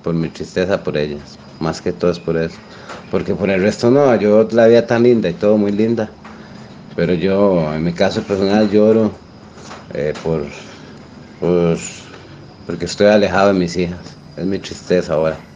por 0.01 0.13
mi 0.15 0.29
tristeza 0.29 0.83
por 0.83 0.97
ellas, 0.97 1.39
más 1.59 1.81
que 1.81 1.93
todo 1.93 2.11
es 2.11 2.19
por 2.19 2.37
eso. 2.37 2.61
Porque 3.09 3.35
por 3.35 3.49
el 3.49 3.61
resto 3.61 3.91
no, 3.91 4.15
yo 4.15 4.47
la 4.51 4.67
vida 4.67 4.85
tan 4.87 5.03
linda 5.03 5.29
y 5.29 5.33
todo 5.35 5.57
muy 5.57 5.71
linda. 5.71 6.17
Pero 6.95 7.13
yo, 7.15 7.73
en 7.73 7.83
mi 7.83 7.93
caso 7.93 8.23
personal, 8.25 8.69
lloro 8.69 9.13
eh, 9.89 10.15
por, 10.23 10.47
por- 11.39 11.79
porque 12.65 12.85
estoy 12.85 13.07
alejado 13.07 13.49
de 13.53 13.59
mis 13.59 13.77
hijas. 13.77 14.19
Es 14.35 14.45
mi 14.45 14.59
tristeza 14.59 15.13
ahora. 15.15 15.46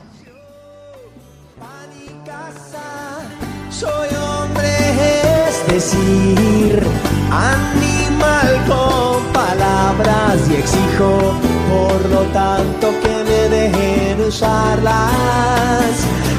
Decir, 5.74 6.84
animal 7.32 8.50
con 8.68 9.24
palabras 9.32 10.38
y 10.50 10.56
exijo, 10.56 11.34
por 11.70 12.10
lo 12.10 12.22
tanto, 12.34 12.90
que 13.02 13.24
me 13.24 13.42
dejen 13.56 14.22
usarlas. 14.28 15.94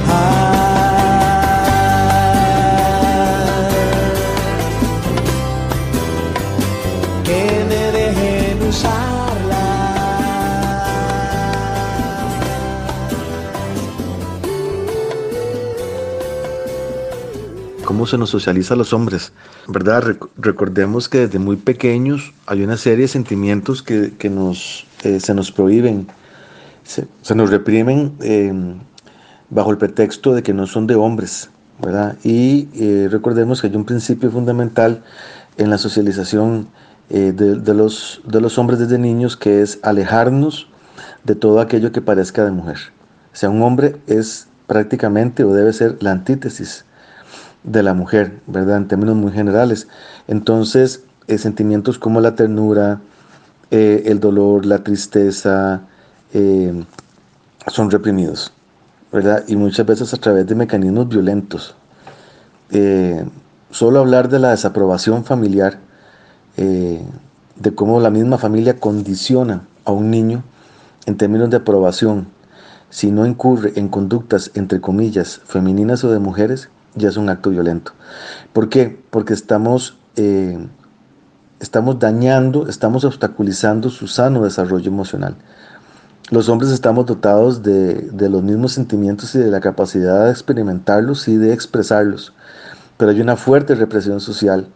Ah, 0.08 0.61
cómo 18.02 18.10
se 18.10 18.18
nos 18.18 18.30
socializa 18.30 18.74
a 18.74 18.76
los 18.76 18.92
hombres, 18.92 19.32
¿verdad? 19.68 20.02
Rec- 20.02 20.28
recordemos 20.36 21.08
que 21.08 21.18
desde 21.18 21.38
muy 21.38 21.54
pequeños 21.54 22.32
hay 22.46 22.64
una 22.64 22.76
serie 22.76 23.02
de 23.02 23.08
sentimientos 23.08 23.80
que, 23.80 24.14
que 24.18 24.28
nos, 24.28 24.88
eh, 25.04 25.20
se 25.20 25.32
nos 25.34 25.52
prohíben, 25.52 26.08
se, 26.82 27.06
se 27.20 27.34
nos 27.36 27.50
reprimen 27.50 28.14
eh, 28.20 28.52
bajo 29.50 29.70
el 29.70 29.78
pretexto 29.78 30.34
de 30.34 30.42
que 30.42 30.52
no 30.52 30.66
son 30.66 30.88
de 30.88 30.96
hombres, 30.96 31.48
¿verdad? 31.80 32.16
Y 32.24 32.66
eh, 32.74 33.06
recordemos 33.08 33.60
que 33.60 33.68
hay 33.68 33.76
un 33.76 33.84
principio 33.84 34.32
fundamental 34.32 35.04
en 35.56 35.70
la 35.70 35.78
socialización 35.78 36.66
eh, 37.08 37.32
de, 37.32 37.54
de 37.60 37.72
los, 37.72 38.20
de 38.26 38.40
los 38.40 38.58
hombres 38.58 38.80
desde 38.80 38.98
niños 38.98 39.36
que 39.36 39.62
es 39.62 39.78
alejarnos 39.84 40.66
de 41.22 41.36
todo 41.36 41.60
aquello 41.60 41.92
que 41.92 42.00
parezca 42.00 42.44
de 42.44 42.50
mujer. 42.50 42.78
O 43.32 43.36
sea, 43.36 43.48
un 43.48 43.62
hombre 43.62 43.94
es 44.08 44.48
prácticamente 44.66 45.44
o 45.44 45.54
debe 45.54 45.72
ser 45.72 45.98
la 46.00 46.10
antítesis 46.10 46.84
de 47.64 47.82
la 47.82 47.94
mujer, 47.94 48.40
¿verdad? 48.46 48.78
En 48.78 48.88
términos 48.88 49.16
muy 49.16 49.32
generales. 49.32 49.88
Entonces, 50.28 51.04
eh, 51.28 51.38
sentimientos 51.38 51.98
como 51.98 52.20
la 52.20 52.34
ternura, 52.34 53.00
eh, 53.70 54.02
el 54.06 54.20
dolor, 54.20 54.66
la 54.66 54.82
tristeza, 54.82 55.82
eh, 56.34 56.84
son 57.68 57.90
reprimidos, 57.90 58.52
¿verdad? 59.12 59.44
Y 59.46 59.56
muchas 59.56 59.86
veces 59.86 60.12
a 60.12 60.16
través 60.16 60.46
de 60.46 60.54
mecanismos 60.54 61.08
violentos. 61.08 61.74
Solo 63.70 64.00
hablar 64.00 64.28
de 64.28 64.38
la 64.38 64.50
desaprobación 64.50 65.24
familiar, 65.24 65.78
de 66.56 67.74
cómo 67.74 68.00
la 68.00 68.10
misma 68.10 68.38
familia 68.38 68.80
condiciona 68.80 69.62
a 69.84 69.92
un 69.92 70.10
niño 70.10 70.42
en 71.06 71.16
términos 71.16 71.50
de 71.50 71.58
aprobación, 71.58 72.26
si 72.88 73.10
no 73.10 73.26
incurre 73.26 73.72
en 73.76 73.88
conductas, 73.88 74.50
entre 74.54 74.80
comillas, 74.80 75.40
femeninas 75.44 76.02
o 76.04 76.10
de 76.10 76.18
mujeres, 76.18 76.70
ya 76.94 77.08
es 77.08 77.16
un 77.16 77.28
acto 77.28 77.50
violento. 77.50 77.92
¿Por 78.52 78.68
qué? 78.68 79.00
Porque 79.10 79.34
estamos, 79.34 79.98
eh, 80.16 80.58
estamos 81.60 81.98
dañando, 81.98 82.68
estamos 82.68 83.04
obstaculizando 83.04 83.90
su 83.90 84.06
sano 84.06 84.44
desarrollo 84.44 84.88
emocional. 84.88 85.36
Los 86.30 86.48
hombres 86.48 86.70
estamos 86.70 87.06
dotados 87.06 87.62
de, 87.62 87.94
de 87.94 88.28
los 88.30 88.42
mismos 88.42 88.72
sentimientos 88.72 89.34
y 89.34 89.38
de 89.38 89.50
la 89.50 89.60
capacidad 89.60 90.24
de 90.24 90.30
experimentarlos 90.30 91.28
y 91.28 91.36
de 91.36 91.52
expresarlos, 91.52 92.32
pero 92.96 93.10
hay 93.10 93.20
una 93.20 93.36
fuerte 93.36 93.74
represión 93.74 94.20
social 94.20 94.68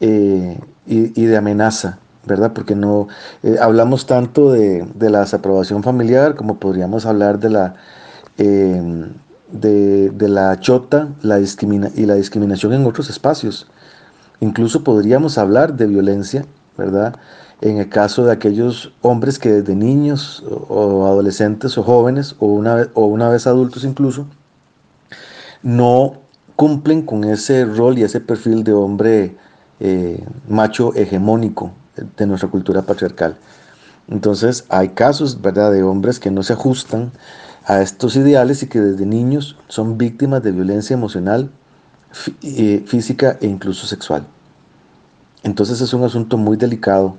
eh, 0.00 0.60
y, 0.86 1.20
y 1.20 1.26
de 1.26 1.36
amenaza, 1.36 1.98
¿verdad? 2.26 2.52
Porque 2.52 2.76
no 2.76 3.08
eh, 3.42 3.56
hablamos 3.60 4.06
tanto 4.06 4.52
de, 4.52 4.86
de 4.94 5.10
la 5.10 5.20
desaprobación 5.20 5.82
familiar 5.82 6.36
como 6.36 6.58
podríamos 6.58 7.06
hablar 7.06 7.40
de 7.40 7.50
la, 7.50 7.74
de, 9.52 10.10
de 10.10 10.28
la 10.28 10.58
chota 10.60 11.08
la 11.22 11.38
y 11.38 12.06
la 12.06 12.14
discriminación 12.14 12.72
en 12.72 12.86
otros 12.86 13.10
espacios. 13.10 13.66
Incluso 14.40 14.84
podríamos 14.84 15.38
hablar 15.38 15.74
de 15.74 15.86
violencia, 15.86 16.44
¿verdad? 16.76 17.16
En 17.60 17.78
el 17.78 17.88
caso 17.88 18.24
de 18.24 18.32
aquellos 18.32 18.92
hombres 19.02 19.38
que 19.38 19.50
desde 19.50 19.74
niños 19.74 20.44
o, 20.48 20.54
o 20.54 21.06
adolescentes 21.06 21.76
o 21.76 21.82
jóvenes 21.82 22.36
o 22.38 22.46
una, 22.46 22.74
vez, 22.76 22.90
o 22.94 23.06
una 23.06 23.28
vez 23.28 23.46
adultos 23.46 23.84
incluso, 23.84 24.26
no 25.62 26.14
cumplen 26.54 27.02
con 27.02 27.24
ese 27.24 27.64
rol 27.64 27.98
y 27.98 28.02
ese 28.02 28.20
perfil 28.20 28.64
de 28.64 28.72
hombre 28.72 29.36
eh, 29.80 30.24
macho 30.48 30.94
hegemónico 30.94 31.72
de 32.16 32.26
nuestra 32.26 32.48
cultura 32.48 32.82
patriarcal. 32.82 33.36
Entonces 34.08 34.64
hay 34.68 34.88
casos, 34.90 35.40
¿verdad?, 35.40 35.70
de 35.72 35.82
hombres 35.82 36.18
que 36.18 36.30
no 36.30 36.42
se 36.42 36.54
ajustan 36.54 37.12
a 37.68 37.82
estos 37.82 38.16
ideales 38.16 38.62
y 38.62 38.66
que 38.66 38.80
desde 38.80 39.04
niños 39.04 39.56
son 39.68 39.98
víctimas 39.98 40.42
de 40.42 40.52
violencia 40.52 40.94
emocional, 40.94 41.50
eh, 42.42 42.82
física 42.86 43.36
e 43.42 43.46
incluso 43.46 43.86
sexual. 43.86 44.26
Entonces 45.42 45.82
es 45.82 45.92
un 45.92 46.02
asunto 46.02 46.38
muy 46.38 46.56
delicado, 46.56 47.16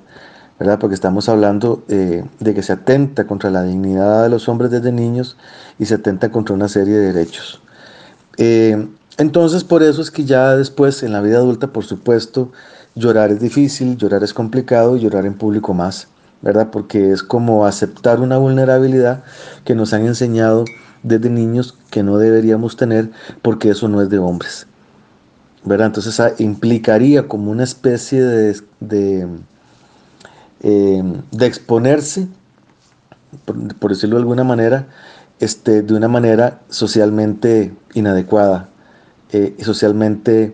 ¿verdad? 0.60 0.80
Porque 0.80 0.96
estamos 0.96 1.30
hablando 1.30 1.84
eh, 1.88 2.26
de 2.40 2.54
que 2.56 2.64
se 2.64 2.74
atenta 2.74 3.28
contra 3.28 3.52
la 3.52 3.62
dignidad 3.62 4.24
de 4.24 4.30
los 4.30 4.50
hombres 4.50 4.72
desde 4.72 4.92
niños 4.92 5.38
y 5.78 5.86
se 5.86 5.94
atenta 5.94 6.32
contra 6.32 6.56
una 6.56 6.68
serie 6.68 6.96
de 6.96 7.14
derechos. 7.14 7.62
Eh, 8.38 8.88
entonces 9.18 9.64
por 9.64 9.84
eso 9.84 10.02
es 10.02 10.10
que 10.10 10.26
ya 10.26 10.56
después 10.56 11.04
en 11.04 11.14
la 11.14 11.22
vida 11.22 11.38
adulta, 11.38 11.68
por 11.68 11.86
supuesto, 11.86 12.52
llorar 12.96 13.30
es 13.30 13.40
difícil, 13.40 13.98
llorar 13.98 14.24
es 14.24 14.34
complicado 14.34 14.98
y 14.98 15.02
llorar 15.02 15.28
en 15.28 15.36
público 15.36 15.76
más, 15.76 16.08
¿verdad? 16.42 16.70
Porque 16.72 17.12
es 17.12 17.24
como 17.24 17.66
aceptar 17.66 18.20
una 18.20 18.38
vulnerabilidad 18.38 19.24
que 19.66 19.76
nos 19.76 19.94
han 19.94 20.06
enseñado 20.06 20.66
desde 21.04 21.30
niños 21.30 21.78
que 21.90 22.04
no 22.04 22.18
deberíamos 22.18 22.76
tener 22.76 23.10
porque 23.42 23.70
eso 23.70 23.88
no 23.88 24.02
es 24.02 24.10
de 24.10 24.20
hombres, 24.20 24.68
¿verdad? 25.64 25.88
Entonces 25.88 26.20
ah, 26.20 26.34
implicaría 26.38 27.28
como 27.28 27.52
una 27.52 27.64
especie 27.64 28.22
de, 28.24 29.28
eh, 30.62 31.04
de 31.32 31.46
exponerse, 31.46 32.28
por, 33.46 33.76
por 33.76 33.92
decirlo 33.92 34.18
de 34.18 34.22
alguna 34.22 34.44
manera, 34.44 34.88
este, 35.40 35.82
de 35.82 35.94
una 35.94 36.08
manera 36.08 36.60
socialmente 36.70 37.74
inadecuada, 37.94 38.70
eh, 39.32 39.56
socialmente 39.62 40.54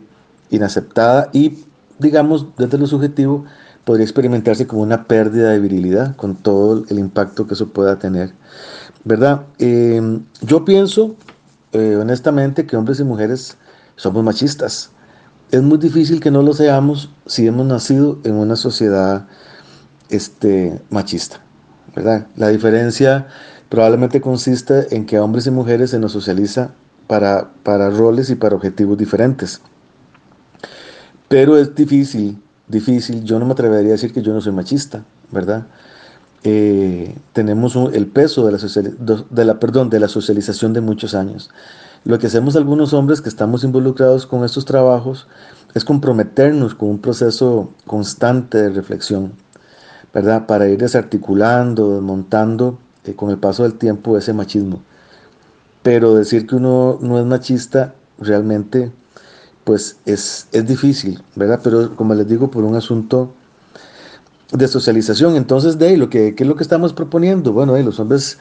inaceptada 0.50 1.30
y, 1.34 1.64
digamos, 1.98 2.48
desde 2.58 2.78
lo 2.78 2.86
subjetivo, 2.86 3.46
podría 3.86 4.04
experimentarse 4.04 4.68
como 4.68 4.82
una 4.82 5.06
pérdida 5.06 5.52
de 5.52 5.60
virilidad 5.60 6.16
con 6.16 6.36
todo 6.36 6.84
el 6.90 7.00
impacto 7.00 7.48
que 7.48 7.54
eso 7.54 7.70
pueda 7.70 7.98
tener. 7.98 8.34
¿Verdad? 9.04 9.44
Eh, 9.60 10.20
yo 10.42 10.66
pienso, 10.66 11.16
eh, 11.72 11.96
honestamente, 11.96 12.66
que 12.66 12.76
hombres 12.76 13.00
y 13.00 13.04
mujeres 13.04 13.56
somos 13.96 14.24
machistas. 14.24 14.90
Es 15.52 15.62
muy 15.62 15.78
difícil 15.78 16.20
que 16.20 16.32
no 16.32 16.42
lo 16.42 16.54
seamos 16.54 17.10
si 17.28 17.46
hemos 17.46 17.68
nacido 17.68 18.18
en 18.24 18.36
una 18.36 18.56
sociedad 18.56 19.28
este, 20.10 20.82
machista. 20.90 21.40
¿verdad? 21.96 22.28
La 22.36 22.50
diferencia 22.50 23.28
probablemente 23.70 24.20
consiste 24.20 24.96
en 24.96 25.06
que 25.06 25.18
a 25.18 25.24
hombres 25.24 25.48
y 25.48 25.52
mujeres 25.52 25.92
se 25.92 26.00
nos 26.00 26.12
socializa 26.12 26.72
para, 27.08 27.50
para 27.64 27.90
roles 27.92 28.30
y 28.32 28.36
para 28.36 28.56
objetivos 28.56 28.98
diferentes. 28.98 29.62
Pero 31.28 31.58
es 31.58 31.74
difícil, 31.76 32.42
difícil, 32.68 33.24
yo 33.24 33.40
no 33.40 33.46
me 33.46 33.54
atrevería 33.54 33.90
a 33.90 33.92
decir 33.94 34.14
que 34.14 34.22
yo 34.22 34.34
no 34.34 34.42
soy 34.42 34.54
machista, 34.54 35.04
¿verdad? 35.32 35.66
Eh, 36.44 37.16
tenemos 37.34 37.76
el 37.94 38.08
peso 38.08 38.46
de 38.46 38.52
la, 38.52 39.24
de 39.30 39.46
la, 39.46 39.60
perdón, 39.60 39.90
de 39.90 40.00
la 40.00 40.08
socialización 40.08 40.74
de 40.74 40.82
muchos 40.82 41.16
años. 41.16 41.50
Lo 42.04 42.20
que 42.20 42.28
hacemos 42.28 42.56
algunos 42.56 42.94
hombres 42.94 43.20
que 43.20 43.30
estamos 43.30 43.64
involucrados 43.64 44.28
con 44.28 44.46
estos 44.46 44.66
trabajos 44.66 45.28
es 45.74 45.84
comprometernos 45.84 46.76
con 46.76 46.90
un 46.90 47.00
proceso 47.00 47.72
constante 47.88 48.60
de 48.60 48.70
reflexión, 48.70 49.34
¿verdad? 50.14 50.46
Para 50.46 50.68
ir 50.70 50.78
desarticulando, 50.78 51.96
desmontando 51.96 52.78
eh, 53.06 53.16
con 53.16 53.32
el 53.32 53.38
paso 53.38 53.64
del 53.64 53.74
tiempo 53.74 54.18
ese 54.18 54.34
machismo. 54.34 54.84
Pero 55.82 56.16
decir 56.16 56.46
que 56.48 56.56
uno 56.56 57.00
no 57.02 57.20
es 57.20 57.26
machista 57.26 57.96
realmente 58.20 58.92
pues 59.66 59.98
es, 60.06 60.48
es 60.54 60.66
difícil, 60.66 61.22
¿verdad? 61.36 61.60
Pero 61.62 61.96
como 61.96 62.14
les 62.14 62.28
digo, 62.28 62.50
por 62.50 62.64
un 62.64 62.76
asunto 62.76 63.34
de 64.52 64.68
socialización. 64.68 65.36
Entonces, 65.36 65.78
de 65.78 65.88
ahí, 65.88 66.08
que, 66.08 66.36
¿qué 66.36 66.44
es 66.44 66.48
lo 66.48 66.56
que 66.56 66.64
estamos 66.64 66.94
proponiendo? 66.94 67.52
Bueno, 67.52 67.74
de 67.74 67.84
los 67.84 68.00
hombres 68.00 68.38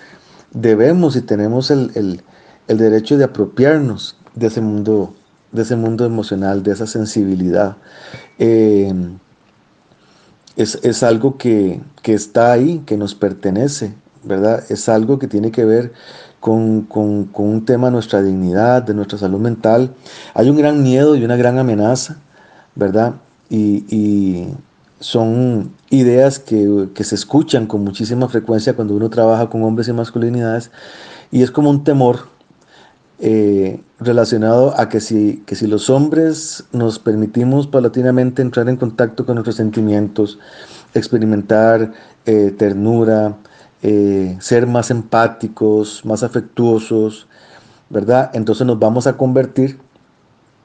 debemos 0.53 1.17
y 1.17 1.23
tenemos 1.23 1.71
el, 1.71 2.23
derecho 2.69 3.19
de 3.19 3.25
apropiarnos 3.25 4.17
de 4.35 4.47
ese 4.47 4.61
mundo, 4.61 5.15
de 5.53 5.63
ese 5.63 5.77
mundo 5.77 6.05
emocional, 6.05 6.63
de 6.63 6.73
esa 6.73 6.87
sensibilidad. 6.87 7.77
Eh, 8.39 8.93
es, 10.57 11.03
algo 11.03 11.37
que, 11.37 11.81
está 12.05 12.53
ahí, 12.53 12.83
que 12.87 12.97
nos 12.97 13.15
pertenece, 13.15 13.95
¿verdad? 14.25 14.65
Es 14.69 14.89
algo 14.89 15.19
que 15.19 15.29
tiene 15.29 15.51
que 15.51 15.65
ver 15.65 15.93
con, 16.41 16.87
un 16.91 17.65
tema 17.65 17.89
de 17.89 17.93
nuestra 17.93 18.23
dignidad, 18.23 18.83
de 18.83 18.95
nuestra 18.95 19.19
salud 19.19 19.41
mental. 19.41 19.95
Hay 20.35 20.51
un 20.51 20.57
gran 20.57 20.83
miedo 20.83 21.17
y 21.17 21.25
una 21.25 21.37
gran 21.37 21.59
amenaza, 21.59 22.19
¿verdad? 22.75 23.15
y 23.51 24.49
son 25.05 25.71
ideas 25.91 26.39
que, 26.39 26.89
se 26.95 27.15
escuchan 27.15 27.67
con 27.67 27.85
muchísima 27.85 28.27
frecuencia 28.29 28.75
cuando 28.75 28.95
uno 28.95 29.11
trabaja 29.11 29.51
con 29.51 29.63
hombres 29.63 29.87
y 29.89 29.93
masculinidades 29.93 30.71
y 31.31 31.43
es 31.43 31.51
como 31.51 31.69
un 31.69 31.85
temor 31.85 32.29
eh, 33.19 33.83
relacionado 34.01 34.79
a 34.81 34.89
que 34.89 35.01
si, 35.01 35.43
que 35.47 35.57
si 35.57 35.67
los 35.67 35.91
hombres 35.91 36.65
nos 36.73 36.99
permitimos 36.99 37.67
paulatinamente 37.67 38.41
entrar 38.41 38.69
en 38.71 38.77
contacto 38.77 39.27
con 39.27 39.37
nuestros 39.37 39.57
sentimientos, 39.57 40.39
experimentar 40.95 41.93
eh, 42.25 42.55
ternura, 42.57 43.37
eh, 43.85 44.37
ser 44.41 44.67
más 44.67 44.91
empáticos, 44.91 46.05
más 46.05 46.23
afectuosos, 46.23 47.27
¿verdad? 47.91 48.31
Entonces 48.33 48.67
nos 48.67 48.79
vamos 48.79 49.07
a 49.07 49.17
convertir 49.17 49.79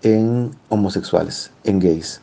en 0.01 0.51
homosexuales, 0.69 1.51
en 1.65 1.79
gays. 1.79 2.21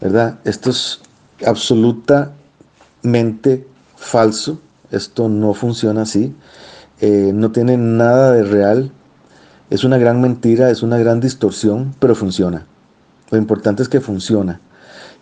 ¿verdad? 0.00 0.38
Esto 0.44 0.70
es 0.70 1.00
absolutamente 1.46 3.66
falso, 3.96 4.60
esto 4.90 5.28
no 5.28 5.54
funciona 5.54 6.02
así, 6.02 6.34
eh, 7.00 7.30
no 7.34 7.52
tiene 7.52 7.76
nada 7.76 8.32
de 8.32 8.42
real, 8.44 8.90
es 9.70 9.84
una 9.84 9.98
gran 9.98 10.20
mentira, 10.20 10.70
es 10.70 10.82
una 10.82 10.98
gran 10.98 11.20
distorsión, 11.20 11.94
pero 11.98 12.14
funciona. 12.14 12.66
Lo 13.30 13.38
importante 13.38 13.82
es 13.82 13.88
que 13.88 14.00
funciona 14.00 14.60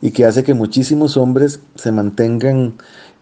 y 0.01 0.13
que 0.13 0.25
hace 0.25 0.45
que 0.45 0.55
muchísimos 0.55 1.17
hombres 1.17 1.59
se 1.75 1.91
mantengan 1.91 2.75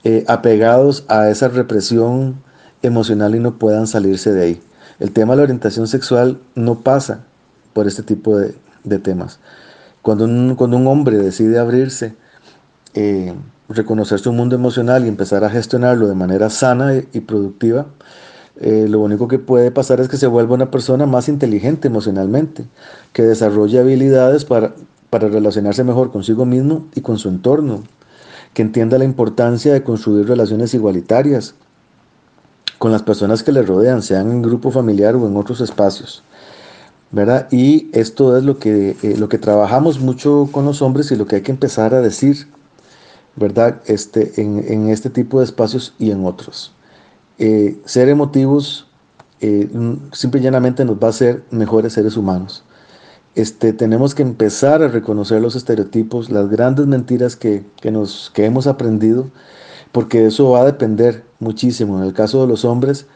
eh, 0.04 0.24
apegados 0.28 1.04
a 1.08 1.28
esa 1.30 1.48
represión 1.48 2.36
emocional 2.82 3.34
y 3.34 3.40
no 3.40 3.58
puedan 3.58 3.86
salirse 3.86 4.32
de 4.32 4.42
ahí. 4.42 4.62
El 5.00 5.10
tema 5.10 5.32
de 5.32 5.38
la 5.38 5.42
orientación 5.44 5.88
sexual 5.88 6.38
no 6.54 6.80
pasa 6.80 7.24
por 7.72 7.86
este 7.86 8.02
tipo 8.02 8.36
de 8.36 8.98
temas. 8.98 9.40
Cuando 10.04 10.26
un, 10.26 10.54
cuando 10.54 10.76
un 10.76 10.86
hombre 10.86 11.16
decide 11.16 11.58
abrirse, 11.58 12.14
eh, 12.92 13.32
reconocer 13.70 14.18
su 14.18 14.34
mundo 14.34 14.54
emocional 14.54 15.06
y 15.06 15.08
empezar 15.08 15.44
a 15.44 15.48
gestionarlo 15.48 16.06
de 16.06 16.14
manera 16.14 16.50
sana 16.50 16.94
y, 16.94 17.20
productiva, 17.20 17.86
eh, 18.60 18.84
lo 18.86 19.00
único 19.00 19.28
que 19.28 19.38
puede 19.38 19.70
pasar 19.70 20.00
es 20.00 20.08
que 20.08 20.18
se 20.18 20.26
vuelva 20.26 20.56
una 20.56 20.70
persona 20.70 21.06
más 21.06 21.30
inteligente 21.30 21.88
emocionalmente, 21.88 22.66
que 23.14 23.22
desarrolle 23.22 23.78
habilidades 23.78 24.44
para, 24.44 24.74
para 25.08 25.28
relacionarse 25.28 25.84
mejor 25.84 26.12
consigo 26.12 26.44
mismo 26.44 26.86
y 26.94 27.00
con 27.00 27.16
su 27.16 27.30
entorno, 27.30 27.82
que 28.54 28.62
entienda 28.62 28.98
la 28.98 29.04
importancia 29.04 29.72
de 29.72 29.82
construir 29.82 30.26
relaciones 30.26 30.72
igualitarias 30.72 31.54
con 32.78 32.92
las 32.92 33.02
personas 33.02 33.42
que 33.42 33.52
le 33.52 33.62
rodean, 33.62 34.02
sean 34.02 34.30
en 34.30 34.42
grupo 34.42 34.70
familiar 34.70 35.16
o 35.16 35.26
en 35.26 35.36
otros 35.36 35.60
espacios. 35.60 36.22
¿verdad? 37.14 37.46
Y 37.52 37.88
esto 37.92 38.36
es 38.36 38.42
lo 38.42 38.58
que, 38.58 38.96
eh, 39.02 39.16
lo 39.16 39.28
que 39.28 39.38
trabajamos 39.38 40.00
mucho 40.00 40.48
con 40.50 40.64
los 40.64 40.82
hombres 40.82 41.12
y 41.12 41.16
lo 41.16 41.26
que 41.26 41.36
hay 41.36 41.42
que 41.42 41.52
empezar 41.52 41.94
a 41.94 42.00
decir, 42.00 42.48
¿verdad? 43.36 43.80
Este, 43.86 44.40
en, 44.40 44.88
este 44.88 45.10
tipo 45.10 45.38
de 45.38 45.44
espacios 45.44 45.94
y 45.98 46.10
en 46.10 46.26
otros. 46.26 46.72
Eh, 47.38 47.80
ser 47.84 48.08
emotivos 48.08 48.88
eh, 49.40 49.68
simple 50.12 50.40
y 50.40 50.42
llanamente 50.42 50.84
nos 50.84 50.96
va 50.96 51.08
a 51.08 51.10
hacer 51.10 51.44
mejores 51.52 51.92
seres 51.92 52.16
humanos. 52.16 52.63
Este, 53.34 53.72
tenemos 53.72 54.14
que 54.14 54.22
empezar 54.22 54.82
a 54.82 54.88
reconocer 54.88 55.42
los 55.42 55.56
estereotipos, 55.56 56.30
las 56.30 56.48
grandes 56.48 56.86
mentiras 56.86 57.36
que, 57.36 57.64
nos, 57.90 58.30
que 58.32 58.44
hemos 58.44 58.66
aprendido, 58.66 59.28
porque 59.92 60.26
eso 60.26 60.50
va 60.50 60.60
a 60.60 60.64
depender 60.64 61.24
muchísimo, 61.40 61.98
en 61.98 62.04
el 62.04 62.12
caso 62.12 62.40
de 62.42 62.48
los 62.48 62.64
hombres, 62.64 63.06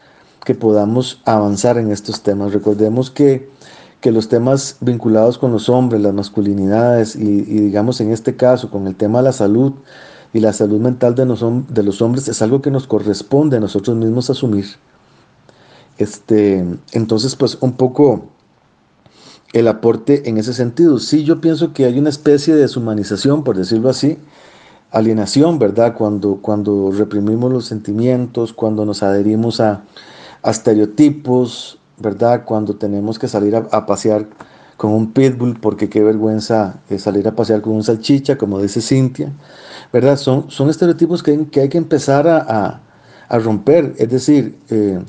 que 0.43 0.55
podamos 0.55 1.21
avanzar 1.25 1.77
en 1.77 1.91
estos 1.91 2.21
temas. 2.21 2.53
Recordemos 2.53 3.09
que 3.09 3.49
que 4.01 4.11
los 4.11 4.29
temas 4.29 4.77
vinculados 4.79 5.37
con 5.37 5.51
los 5.51 5.67
hombres, 5.69 6.01
las 6.01 6.13
masculinidades 6.13 7.15
y, 7.15 7.41
digamos 7.41 7.99
en 7.99 8.11
este 8.11 8.35
caso 8.35 8.71
con 8.71 8.87
el 8.87 8.95
tema 8.95 9.19
de 9.19 9.25
la 9.25 9.33
salud 9.33 9.73
y 10.33 10.39
la 10.39 10.53
salud 10.53 10.79
mental 10.79 11.15
de, 11.15 11.25
de 11.25 11.83
los 11.83 12.01
hombres 12.01 12.27
es 12.27 12.41
algo 12.41 12.61
que 12.61 12.71
nos 12.71 12.87
corresponde 12.87 13.57
a 13.57 13.59
nosotros 13.59 13.97
mismos 13.97 14.29
asumir. 14.29 14.65
Este, 15.97 16.65
entonces, 16.93 17.35
pues 17.35 17.57
un 17.59 17.73
poco 17.73 18.29
el 19.53 19.67
aporte 19.67 20.29
en 20.29 20.37
ese 20.37 20.53
sentido. 20.53 20.99
Sí, 20.99 21.23
yo 21.23 21.41
pienso 21.41 21.73
que 21.73 21.85
hay 21.85 21.97
una 21.97 22.09
especie 22.09 22.53
de 22.53 22.61
deshumanización, 22.61 23.43
por 23.43 23.57
decirlo 23.57 23.89
así, 23.89 24.17
alienación, 24.91 25.59
¿verdad? 25.59 25.95
Cuando, 25.95 26.37
cuando 26.41 26.91
reprimimos 26.91 27.51
los 27.51 27.65
sentimientos, 27.65 28.53
cuando 28.53 28.85
nos 28.85 29.03
adherimos 29.03 29.59
a, 29.59 29.83
a 30.43 30.51
estereotipos, 30.51 31.79
¿verdad? 31.97 32.43
Cuando 32.45 32.75
tenemos 32.75 33.19
que 33.19 33.27
salir 33.27 33.55
a, 33.55 33.85
pasear 33.85 34.27
con 34.77 34.91
un 34.91 35.11
pitbull, 35.11 35.59
porque 35.59 35.89
qué 35.89 36.01
vergüenza 36.03 36.79
eh, 36.89 36.97
salir 36.97 37.27
a 37.27 37.35
pasear 37.35 37.61
con 37.61 37.73
un 37.73 37.83
salchicha, 37.83 38.37
como 38.37 38.61
dice 38.61 38.81
Cintia, 38.81 39.31
¿verdad? 39.91 40.17
Son, 40.17 40.49
son 40.49 40.69
estereotipos 40.69 41.21
que, 41.21 41.47
que 41.49 41.61
hay 41.61 41.69
que 41.69 41.77
empezar 41.77 42.27
a, 42.27 42.81
romper. 43.29 43.93
Es 43.97 44.09
decir, 44.09 44.57
eh, 44.69 44.99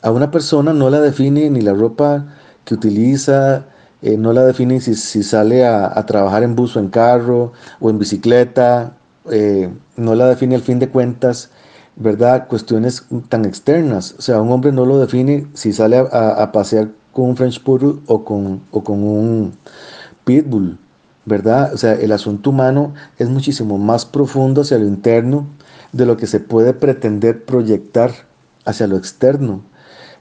a 0.00 0.10
una 0.10 0.30
persona 0.30 0.72
no 0.72 0.88
la 0.88 1.00
define 1.00 1.50
ni 1.50 1.60
la 1.60 1.74
ropa 1.74 2.34
que 2.66 2.74
utiliza, 2.74 3.64
eh, 4.02 4.18
no 4.18 4.34
la 4.34 4.44
define 4.44 4.80
si, 4.82 4.94
si 4.94 5.22
sale 5.22 5.66
a, 5.66 6.04
trabajar 6.06 6.42
en 6.42 6.54
bus 6.54 6.76
o 6.76 6.80
en 6.80 6.88
carro 6.90 7.54
o 7.80 7.88
en 7.88 7.98
bicicleta, 7.98 8.92
no 9.96 10.14
la 10.14 10.28
define 10.28 10.54
al 10.54 10.62
fin 10.62 10.78
de 10.78 10.88
cuentas 10.90 11.50
¿verdad? 11.96 12.46
Cuestiones 12.46 13.06
tan 13.28 13.44
externas. 13.44 14.14
O 14.18 14.22
sea, 14.22 14.40
un 14.40 14.52
hombre 14.52 14.70
no 14.70 14.84
lo 14.84 14.98
define 14.98 15.46
si 15.54 15.72
sale 15.72 15.96
a, 15.98 16.52
pasear 16.52 16.90
con 17.12 17.30
un 17.30 17.36
French 17.36 17.62
Poodle 17.62 18.00
o 18.06 18.24
con, 18.24 18.60
o 18.70 18.84
con 18.84 19.02
un 19.02 19.54
Pitbull, 20.24 20.78
¿verdad? 21.24 21.72
O 21.72 21.78
sea, 21.78 21.94
el 21.94 22.12
asunto 22.12 22.50
humano 22.50 22.94
es 23.18 23.28
muchísimo 23.28 23.78
más 23.78 24.04
profundo 24.04 24.60
hacia 24.60 24.78
lo 24.78 24.86
interno 24.86 25.46
de 25.92 26.04
lo 26.04 26.16
que 26.16 26.26
se 26.26 26.40
puede 26.40 26.74
pretender 26.74 27.44
proyectar 27.44 28.12
hacia 28.66 28.86
lo 28.86 28.96
externo. 28.96 29.62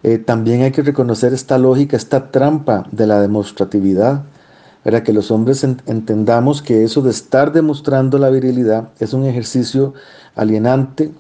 Eh, 0.04 0.18
también 0.18 0.62
hay 0.62 0.72
que 0.72 0.82
reconocer 0.82 1.34
esta 1.34 1.58
lógica, 1.58 1.98
esta 1.98 2.32
trampa 2.32 2.86
de 2.92 3.08
la 3.08 3.22
demostratividad, 3.22 4.24
para 4.84 5.04
que 5.04 5.14
los 5.14 5.32
hombres 5.32 5.64
entendamos 5.64 6.62
que 6.62 6.84
eso 6.84 7.02
de 7.02 7.10
estar 7.10 7.52
demostrando 7.52 8.20
la 8.20 8.30
virilidad 8.30 8.90
es 9.00 9.14
un 9.14 9.26
ejercicio 9.26 9.96
alienante, 10.36 11.12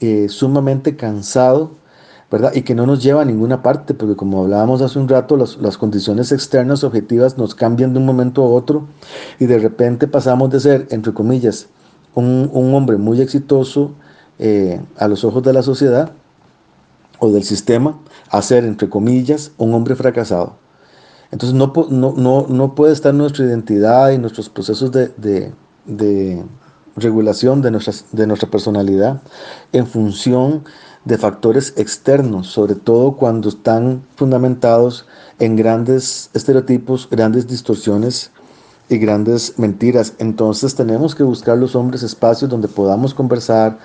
eh, 0.00 0.28
sumamente 0.28 0.96
cansado, 0.96 1.70
¿verdad? 2.30 2.52
Y 2.54 2.62
que 2.62 2.74
no 2.74 2.84
nos 2.84 3.02
lleva 3.02 3.22
a 3.22 3.24
ninguna 3.24 3.62
parte, 3.62 3.94
porque 3.94 4.16
como 4.16 4.42
hablábamos 4.42 4.82
hace 4.82 4.98
un 4.98 5.08
rato, 5.08 5.36
las, 5.36 5.56
las 5.58 5.78
condiciones 5.78 6.32
externas 6.32 6.82
objetivas 6.82 7.38
nos 7.38 7.54
cambian 7.54 7.92
de 7.92 8.00
un 8.00 8.06
momento 8.06 8.42
a 8.42 8.48
otro 8.48 8.88
y 9.38 9.46
de 9.46 9.58
repente 9.58 10.08
pasamos 10.08 10.50
de 10.50 10.58
ser, 10.58 10.88
entre 10.90 11.14
comillas, 11.14 11.68
un, 12.14 12.50
un 12.52 12.74
hombre 12.74 12.96
muy 12.96 13.20
exitoso 13.20 13.92
eh, 14.38 14.80
a 14.98 15.06
los 15.06 15.24
ojos 15.24 15.44
de 15.44 15.52
la 15.52 15.62
sociedad 15.62 16.10
o 17.18 17.30
del 17.30 17.44
sistema, 17.44 17.98
a 18.30 18.42
ser, 18.42 18.64
entre 18.64 18.88
comillas, 18.88 19.52
un 19.58 19.74
hombre 19.74 19.96
fracasado. 19.96 20.56
Entonces 21.30 21.56
no, 21.56 21.72
no, 21.90 22.14
no, 22.16 22.46
no 22.48 22.74
puede 22.74 22.92
estar 22.92 23.12
nuestra 23.12 23.44
identidad 23.44 24.10
y 24.10 24.18
nuestros 24.18 24.48
procesos 24.48 24.92
de, 24.92 25.08
de, 25.16 25.52
de 25.84 26.44
regulación 26.96 27.62
de, 27.62 27.70
nuestras, 27.70 28.06
de 28.12 28.26
nuestra 28.26 28.50
personalidad 28.50 29.20
en 29.72 29.86
función 29.86 30.64
de 31.04 31.18
factores 31.18 31.74
externos, 31.76 32.48
sobre 32.48 32.74
todo 32.74 33.16
cuando 33.16 33.48
están 33.48 34.02
fundamentados 34.16 35.06
en 35.38 35.54
grandes 35.54 36.30
estereotipos, 36.34 37.08
grandes 37.08 37.46
distorsiones 37.46 38.30
y 38.88 38.98
grandes 38.98 39.58
mentiras. 39.58 40.14
Entonces 40.18 40.74
tenemos 40.74 41.14
que 41.14 41.22
buscar 41.22 41.58
los 41.58 41.76
hombres 41.76 42.02
espacios 42.02 42.50
donde 42.50 42.68
podamos 42.68 43.14
conversar, 43.14 43.78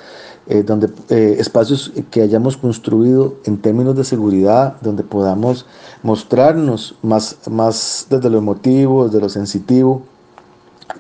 eh, 0.48 0.64
donde, 0.64 0.90
eh, 1.10 1.36
espacios 1.40 1.92
que 2.10 2.22
hayamos 2.22 2.58
construido 2.58 3.36
en 3.46 3.62
términos 3.62 3.96
de 3.96 4.04
seguridad, 4.04 4.76
donde 4.82 5.04
podamos 5.04 5.66
mostrarnos 6.04 6.96
más, 7.02 7.38
más 7.50 8.08
desde 8.10 8.30
lo 8.30 8.40
emotivo, 8.40 9.06
desde 9.06 9.22
lo 9.22 9.30
sensitivo, 9.30 10.02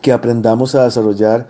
que 0.01 0.13
aprendamos 0.13 0.75
a 0.75 0.83
desarrollar 0.83 1.47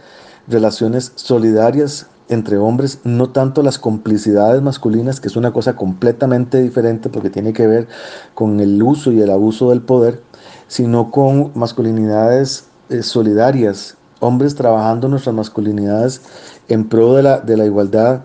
relaciones 0.48 1.12
solidarias 1.16 2.08
entre 2.30 2.58
hombres, 2.58 3.00
no 3.04 3.30
tanto 3.30 3.62
las 3.62 3.78
complicidades 3.78 4.62
masculinas, 4.62 5.20
que 5.20 5.28
es 5.28 5.36
una 5.36 5.52
cosa 5.52 5.76
completamente 5.76 6.62
diferente 6.62 7.10
porque 7.10 7.30
tiene 7.30 7.52
que 7.52 7.68
ver 7.68 7.88
con 8.34 8.60
el 8.62 8.82
uso 8.82 9.12
y 9.12 9.22
el 9.22 9.30
abuso 9.30 9.70
del 9.70 9.82
poder, 9.82 10.22
sino 10.68 11.12
con 11.12 11.52
masculinidades 11.56 12.66
eh, 12.90 13.04
solidarias, 13.04 13.98
hombres 14.22 14.56
trabajando 14.56 15.10
nuestras 15.10 15.36
masculinidades 15.36 16.22
en 16.68 16.88
pro 16.88 17.16
de 17.16 17.24
la, 17.24 17.40
de 17.40 17.58
la 17.58 17.66
igualdad 17.66 18.22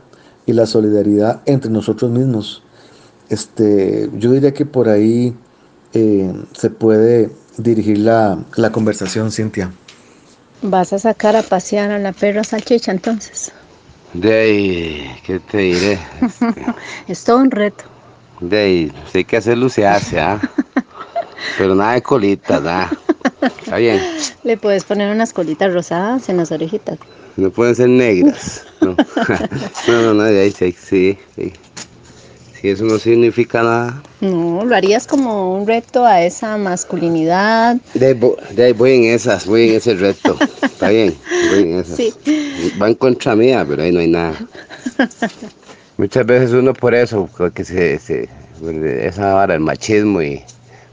y 0.47 0.53
la 0.53 0.67
solidaridad 0.67 1.43
entre 1.47 1.71
nosotros 1.71 2.11
mismos. 2.11 2.63
Este, 3.29 4.09
yo 4.15 4.33
diría 4.33 4.55
que 4.55 4.67
por 4.67 4.89
ahí 4.89 5.35
eh, 5.93 6.33
se 6.53 6.71
puede 6.71 7.31
dirigir 7.57 7.99
la, 7.99 8.39
la 8.57 8.71
conversación, 8.71 9.33
Cintia. 9.33 9.73
¿Vas 10.63 10.93
a 10.93 10.99
sacar 10.99 11.37
a 11.37 11.43
pasear 11.43 11.91
a 11.91 11.99
la 11.99 12.13
perra 12.13 12.45
salchicha 12.45 12.93
entonces? 12.93 13.53
De 14.15 14.35
ahí, 14.35 15.11
¿qué 15.25 15.41
te 15.41 15.59
diré? 15.59 15.99
es 17.09 17.25
todo 17.25 17.39
un 17.39 17.51
reto. 17.51 17.85
De 18.41 18.59
ahí, 18.59 18.93
hay 19.13 19.25
que 19.25 19.37
hacerlo, 19.37 19.69
se 19.69 19.87
hace, 19.87 20.21
¿ah? 20.21 20.41
Pero 21.59 21.75
nada 21.75 21.95
de 21.95 22.03
colitas, 22.03 22.63
nada. 22.63 22.91
Está 23.41 23.77
bien. 23.77 24.01
Le 24.43 24.57
puedes 24.57 24.85
poner 24.85 25.13
unas 25.13 25.33
colitas 25.33 25.73
rosadas 25.73 26.29
en 26.29 26.37
las 26.37 26.53
orejitas. 26.53 26.99
No 27.37 27.51
pueden 27.51 27.75
ser 27.75 27.89
negras. 27.89 28.65
No, 28.81 28.97
no, 29.89 30.03
no, 30.03 30.15
no 30.15 30.23
ahí, 30.23 30.51
sí, 30.51 30.73
sí, 30.73 31.19
sí. 31.37 31.53
Si 32.61 32.71
eso 32.71 32.85
no 32.85 32.99
significa 32.99 33.63
nada. 33.63 34.03
No, 34.23 34.65
lo 34.65 34.75
harías 34.75 35.07
como 35.07 35.55
un 35.55 35.67
reto 35.67 36.07
a 36.07 36.23
esa 36.23 36.57
masculinidad. 36.57 37.77
De 37.93 38.15
de 38.55 38.65
ahí 38.65 38.73
voy 38.73 38.93
en 38.93 39.05
esas, 39.05 39.47
voy 39.47 39.69
en 39.69 39.75
ese 39.75 39.95
reto. 39.95 40.39
Está 40.63 40.89
bien, 40.89 41.15
voy 41.51 41.63
en 41.63 41.79
esas. 41.81 41.97
Sí. 41.97 42.15
Va 42.81 42.89
en 42.89 42.95
contra 42.95 43.37
mía, 43.37 43.65
pero 43.69 43.83
ahí 43.83 43.93
no 43.93 44.01
hay 44.01 44.09
nada. 44.09 44.35
Muchas 45.99 46.25
veces 46.25 46.53
uno 46.53 46.73
por 46.73 46.95
eso, 46.95 47.29
que 47.55 47.65
se, 47.65 47.99
se 47.99 48.29
esa 49.03 49.35
vara, 49.35 49.55
el 49.55 49.61
machismo 49.61 50.23
y 50.23 50.43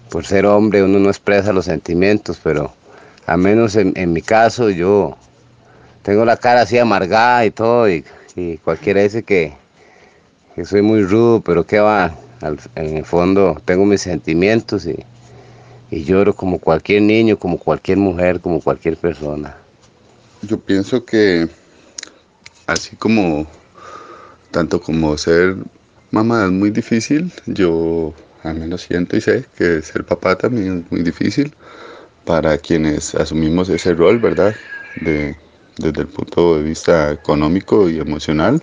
por 0.10 0.26
ser 0.26 0.46
hombre 0.46 0.84
uno 0.84 1.00
no 1.00 1.10
expresa 1.10 1.54
los 1.54 1.66
sentimientos, 1.66 2.40
pero 2.44 2.74
al 3.26 3.38
menos 3.38 3.76
en, 3.76 3.94
en 3.96 4.12
mi 4.12 4.22
caso 4.22 4.70
yo 4.70 5.18
tengo 6.04 6.26
la 6.26 6.38
cara 6.38 6.62
así 6.62 6.78
amargada 6.78 7.46
y 7.46 7.52
todo 7.52 7.90
y, 7.90 8.06
y 8.36 8.58
cualquiera 8.58 9.02
dice 9.02 9.24
que, 9.24 9.54
que 10.56 10.66
soy 10.66 10.82
muy 10.82 11.04
rudo, 11.04 11.42
pero 11.42 11.66
que 11.66 11.80
va, 11.80 12.16
Al- 12.42 12.60
en 12.76 12.98
el 12.98 13.06
fondo 13.06 13.62
tengo 13.66 13.86
mis 13.86 14.02
sentimientos 14.02 14.86
y, 14.86 14.98
y 15.92 16.04
lloro 16.04 16.36
como 16.36 16.60
cualquier 16.60 17.04
niño, 17.04 17.38
como 17.38 17.58
cualquier 17.58 17.98
mujer, 17.98 18.40
como 18.42 18.62
cualquier 18.62 18.98
persona. 18.98 19.56
Yo 20.42 20.60
pienso 20.60 21.06
que 21.06 21.50
así 22.68 22.96
como 22.96 23.46
tanto 24.52 24.80
como 24.82 25.18
ser 25.18 25.56
mamá 26.12 26.46
es 26.46 26.52
muy 26.52 26.70
difícil, 26.70 27.32
yo 27.46 28.14
al 28.44 28.56
menos 28.56 28.82
siento 28.82 29.16
y 29.18 29.22
sé 29.22 29.46
que 29.58 29.82
ser 29.82 30.06
papá 30.06 30.36
también 30.38 30.84
es 30.86 30.92
muy 30.92 31.02
difícil 31.02 31.54
para 32.26 32.58
quienes 32.58 33.16
asumimos 33.16 33.70
ese 33.70 33.94
rol, 33.94 34.20
¿verdad? 34.20 34.56
De, 34.96 35.36
desde 35.78 36.02
el 36.02 36.08
punto 36.08 36.58
de 36.58 36.64
vista 36.64 37.12
económico 37.12 37.90
y 37.90 38.00
emocional, 38.00 38.62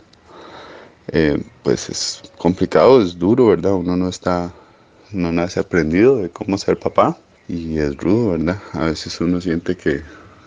eh, 1.13 1.43
pues 1.63 1.89
es 1.89 2.23
complicado, 2.39 3.03
es 3.03 3.19
duro, 3.19 3.49
¿verdad? 3.49 3.75
Uno 3.75 3.97
no 3.97 4.09
está, 4.09 4.53
no 5.13 5.33
nace 5.33 5.61
aprendido 5.61 6.17
de 6.17 6.31
cómo 6.31 6.57
ser 6.57 6.79
papá 6.79 7.19
y 7.49 7.79
es 7.79 7.97
rudo, 7.97 8.33
¿verdad? 8.33 8.59
A 8.75 8.85
veces 8.87 9.21
uno 9.21 9.41
siente 9.41 9.77
que, 9.77 10.03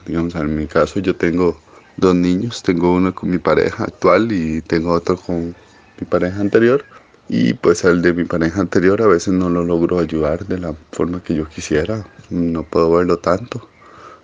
digamos, 0.06 0.36
en 0.36 0.56
mi 0.56 0.68
caso 0.68 1.00
yo 1.00 1.16
tengo 1.16 1.60
dos 1.98 2.16
niños, 2.16 2.64
tengo 2.64 2.94
uno 2.94 3.14
con 3.14 3.30
mi 3.30 3.40
pareja 3.40 3.84
actual 3.84 4.32
y 4.32 4.62
tengo 4.62 4.92
otro 4.94 5.18
con 5.18 5.56
mi 6.00 6.08
pareja 6.10 6.40
anterior. 6.40 6.86
Y 7.30 7.54
pues 7.54 7.86
al 7.86 8.02
de 8.02 8.14
mi 8.14 8.26
pareja 8.26 8.62
anterior 8.62 9.02
a 9.02 9.08
veces 9.08 9.34
no 9.34 9.50
lo 9.50 9.64
logro 9.64 10.00
ayudar 10.00 10.46
de 10.46 10.60
la 10.60 10.76
forma 10.92 11.24
que 11.24 11.36
yo 11.36 11.48
quisiera. 11.48 12.06
No 12.30 12.64
puedo 12.64 12.92
verlo 12.92 13.18
tanto 13.18 13.68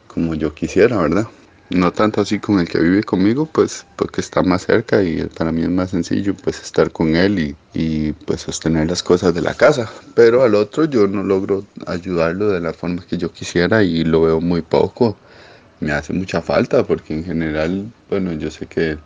como 0.07 0.35
yo 0.35 0.53
quisiera, 0.53 0.97
¿verdad? 0.97 1.27
No 1.69 1.93
tanto 1.93 2.21
así 2.21 2.39
con 2.39 2.59
el 2.59 2.67
que 2.67 2.79
vive 2.79 3.03
conmigo, 3.03 3.45
pues 3.45 3.85
porque 3.95 4.21
está 4.21 4.41
más 4.41 4.65
cerca 4.65 5.03
y 5.03 5.23
para 5.25 5.51
mí 5.51 5.61
es 5.61 5.69
más 5.69 5.91
sencillo 5.91 6.33
pues 6.35 6.59
estar 6.61 6.91
con 6.91 7.15
él 7.15 7.37
y, 7.37 7.55
y 7.75 8.13
pues 8.13 8.41
sostener 8.41 8.87
las 8.87 9.03
cosas 9.03 9.35
de 9.35 9.41
la 9.41 9.53
casa. 9.53 9.87
Pero 10.15 10.41
al 10.43 10.55
otro 10.55 10.85
yo 10.85 11.07
no 11.07 11.21
logro 11.23 11.65
ayudarlo 11.85 12.49
de 12.49 12.59
la 12.59 12.73
forma 12.73 13.05
que 13.07 13.17
yo 13.19 13.31
quisiera 13.31 13.83
y 13.83 14.03
lo 14.03 14.23
veo 14.23 14.41
muy 14.41 14.63
poco. 14.63 15.15
Me 15.79 15.91
hace 15.91 16.11
mucha 16.11 16.41
falta 16.41 16.83
porque 16.83 17.13
en 17.13 17.23
general, 17.23 17.91
bueno, 18.09 18.33
yo 18.33 18.49
sé 18.49 18.65
que 18.65 18.97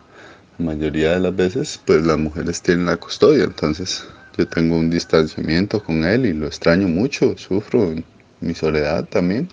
la 0.57 0.65
mayoría 0.65 1.15
de 1.15 1.19
las 1.19 1.35
veces 1.35 1.81
pues 1.85 2.05
las 2.05 2.17
mujeres 2.17 2.61
tienen 2.61 2.85
la 2.85 2.95
custodia, 2.95 3.43
entonces 3.43 4.05
yo 4.37 4.47
tengo 4.47 4.77
un 4.77 4.89
distanciamiento 4.89 5.83
con 5.83 6.05
él 6.05 6.25
y 6.25 6.33
lo 6.33 6.47
extraño 6.47 6.87
mucho, 6.87 7.37
sufro 7.37 7.93
mi 8.39 8.55
soledad 8.55 9.05
también 9.09 9.49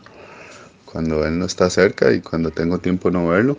cuando 0.92 1.24
él 1.24 1.38
no 1.38 1.46
está 1.46 1.70
cerca 1.70 2.12
y 2.12 2.20
cuando 2.20 2.50
tengo 2.50 2.78
tiempo 2.78 3.10
no 3.10 3.28
verlo. 3.28 3.56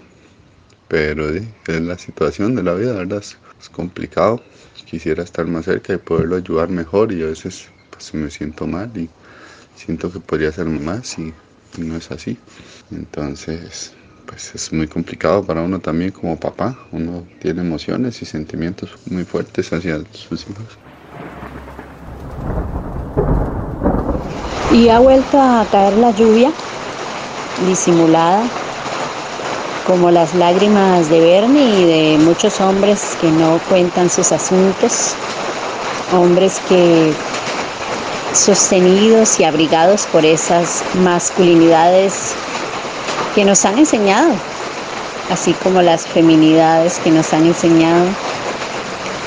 Pero 0.87 1.31
sí, 1.31 1.47
es 1.67 1.81
la 1.81 1.97
situación 1.97 2.55
de 2.55 2.63
la 2.63 2.73
vida, 2.73 2.93
¿verdad? 2.93 3.19
Es, 3.19 3.37
complicado. 3.69 4.41
Quisiera 4.85 5.23
estar 5.23 5.45
más 5.45 5.65
cerca 5.65 5.93
y 5.93 5.97
poderlo 5.97 6.35
ayudar 6.35 6.69
mejor 6.69 7.13
y 7.13 7.21
a 7.23 7.27
veces 7.27 7.69
pues 7.91 8.13
me 8.13 8.29
siento 8.29 8.67
mal 8.67 8.91
y 8.95 9.09
siento 9.75 10.11
que 10.11 10.19
podría 10.19 10.49
hacerme 10.49 10.79
más 10.79 11.17
y, 11.19 11.33
y 11.77 11.81
no 11.81 11.95
es 11.95 12.11
así. 12.11 12.37
Entonces, 12.91 13.93
pues 14.25 14.55
es 14.55 14.73
muy 14.73 14.87
complicado 14.87 15.43
para 15.43 15.61
uno 15.61 15.79
también 15.79 16.11
como 16.11 16.39
papá. 16.39 16.77
Uno 16.91 17.25
tiene 17.39 17.61
emociones 17.61 18.21
y 18.21 18.25
sentimientos 18.25 18.89
muy 19.05 19.23
fuertes 19.23 19.71
hacia 19.71 20.01
sus 20.11 20.47
hijos. 20.49 20.77
Y 24.73 24.87
ha 24.87 24.99
vuelto 24.99 25.37
a 25.39 25.67
caer 25.69 25.97
la 25.97 26.11
lluvia, 26.11 26.53
disimulada, 27.65 28.43
como 29.87 30.11
las 30.11 30.33
lágrimas 30.35 31.09
de 31.09 31.19
Bernie 31.19 31.79
y 31.79 31.85
de 31.85 32.17
muchos 32.23 32.61
hombres 32.61 33.17
que 33.19 33.29
no 33.31 33.59
cuentan 33.69 34.09
sus 34.09 34.31
asuntos, 34.31 35.15
hombres 36.13 36.61
que 36.67 37.13
sostenidos 38.33 39.39
y 39.39 39.43
abrigados 39.43 40.05
por 40.07 40.25
esas 40.25 40.83
masculinidades 41.03 42.33
que 43.35 43.43
nos 43.43 43.65
han 43.65 43.77
enseñado, 43.77 44.31
así 45.29 45.53
como 45.53 45.81
las 45.81 46.05
feminidades 46.07 46.99
que 46.99 47.11
nos 47.11 47.33
han 47.33 47.45
enseñado 47.45 48.05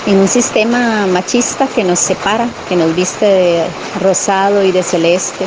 en 0.06 0.18
un 0.18 0.28
sistema 0.28 1.06
machista 1.06 1.66
que 1.66 1.82
nos 1.82 1.98
separa, 1.98 2.46
que 2.68 2.76
nos 2.76 2.94
viste 2.94 3.24
de 3.24 3.64
rosado 4.02 4.62
y 4.62 4.70
de 4.70 4.82
celeste, 4.82 5.46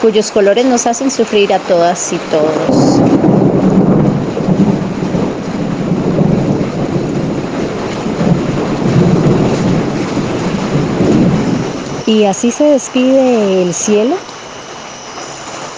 cuyos 0.00 0.30
colores 0.30 0.64
nos 0.66 0.86
hacen 0.86 1.10
sufrir 1.10 1.52
a 1.52 1.58
todas 1.58 2.12
y 2.12 2.18
todos. 2.18 3.00
Y 12.06 12.24
así 12.24 12.50
se 12.50 12.64
despide 12.64 13.62
el 13.62 13.74
cielo 13.74 14.16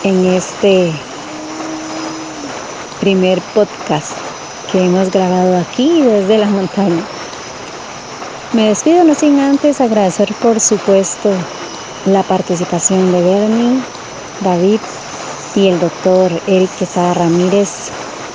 en 0.05 0.27
este 0.27 0.93
primer 3.01 3.41
podcast 3.55 4.13
que 4.71 4.85
hemos 4.85 5.11
grabado 5.11 5.57
aquí 5.57 6.03
desde 6.03 6.39
la 6.39 6.47
montaña. 6.47 7.03
Me 8.53 8.69
despido 8.69 9.05
no 9.05 9.15
sin 9.15 9.41
antes 9.41 9.81
agradecer 9.81 10.35
por 10.43 10.61
supuesto 10.61 11.31
la 12.07 12.23
participación 12.23 13.11
de 13.13 13.23
Bernie, 13.23 13.81
David 14.41 14.81
y 15.55 15.69
el 15.69 15.81
doctor 15.81 16.31
Eric 16.47 16.71
Quesada 16.79 17.15
Ramírez, 17.15 17.91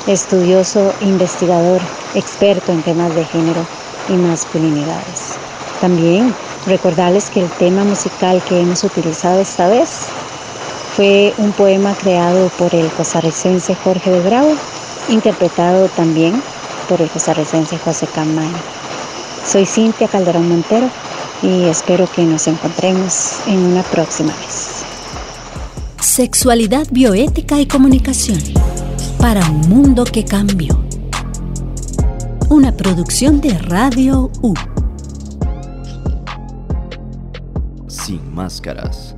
estudioso, 0.08 0.94
investigador, 1.02 1.82
experto 2.16 2.72
en 2.72 2.82
temas 2.84 3.16
de 3.16 3.26
género 3.26 3.66
y 4.10 4.14
masculinidades. 4.14 5.38
También 5.82 6.34
recordarles 6.66 7.30
que 7.30 7.42
el 7.42 7.50
tema 7.52 7.84
musical 7.84 8.42
que 8.48 8.60
hemos 8.60 8.84
utilizado 8.84 9.40
esta 9.40 9.68
vez 9.68 9.90
fue 10.96 11.34
un 11.38 11.52
poema 11.54 11.96
creado 11.96 12.50
por 12.58 12.74
el 12.76 12.92
costarricense 12.92 13.76
Jorge 13.76 14.12
de 14.12 14.22
Bravo, 14.30 14.56
interpretado 15.10 15.88
también 15.90 16.42
por 16.88 17.02
el 17.02 17.10
costarricense 17.10 17.78
José 17.80 18.08
Camaño. 18.08 18.62
Soy 19.46 19.66
Cintia 19.66 20.08
Calderón 20.08 20.50
Montero 20.50 20.90
y 21.42 21.68
espero 21.68 22.08
que 22.08 22.24
nos 22.24 22.48
encontremos 22.48 23.42
en 23.48 23.60
una 23.66 23.84
próxima 23.84 24.34
vez. 24.36 24.83
Sexualidad, 26.04 26.86
bioética 26.92 27.62
y 27.62 27.66
comunicación 27.66 28.38
para 29.20 29.40
un 29.50 29.62
mundo 29.62 30.04
que 30.04 30.26
cambió. 30.26 30.84
Una 32.50 32.76
producción 32.76 33.40
de 33.40 33.58
Radio 33.58 34.30
U. 34.42 34.54
Sin 37.88 38.36
máscaras. 38.36 39.13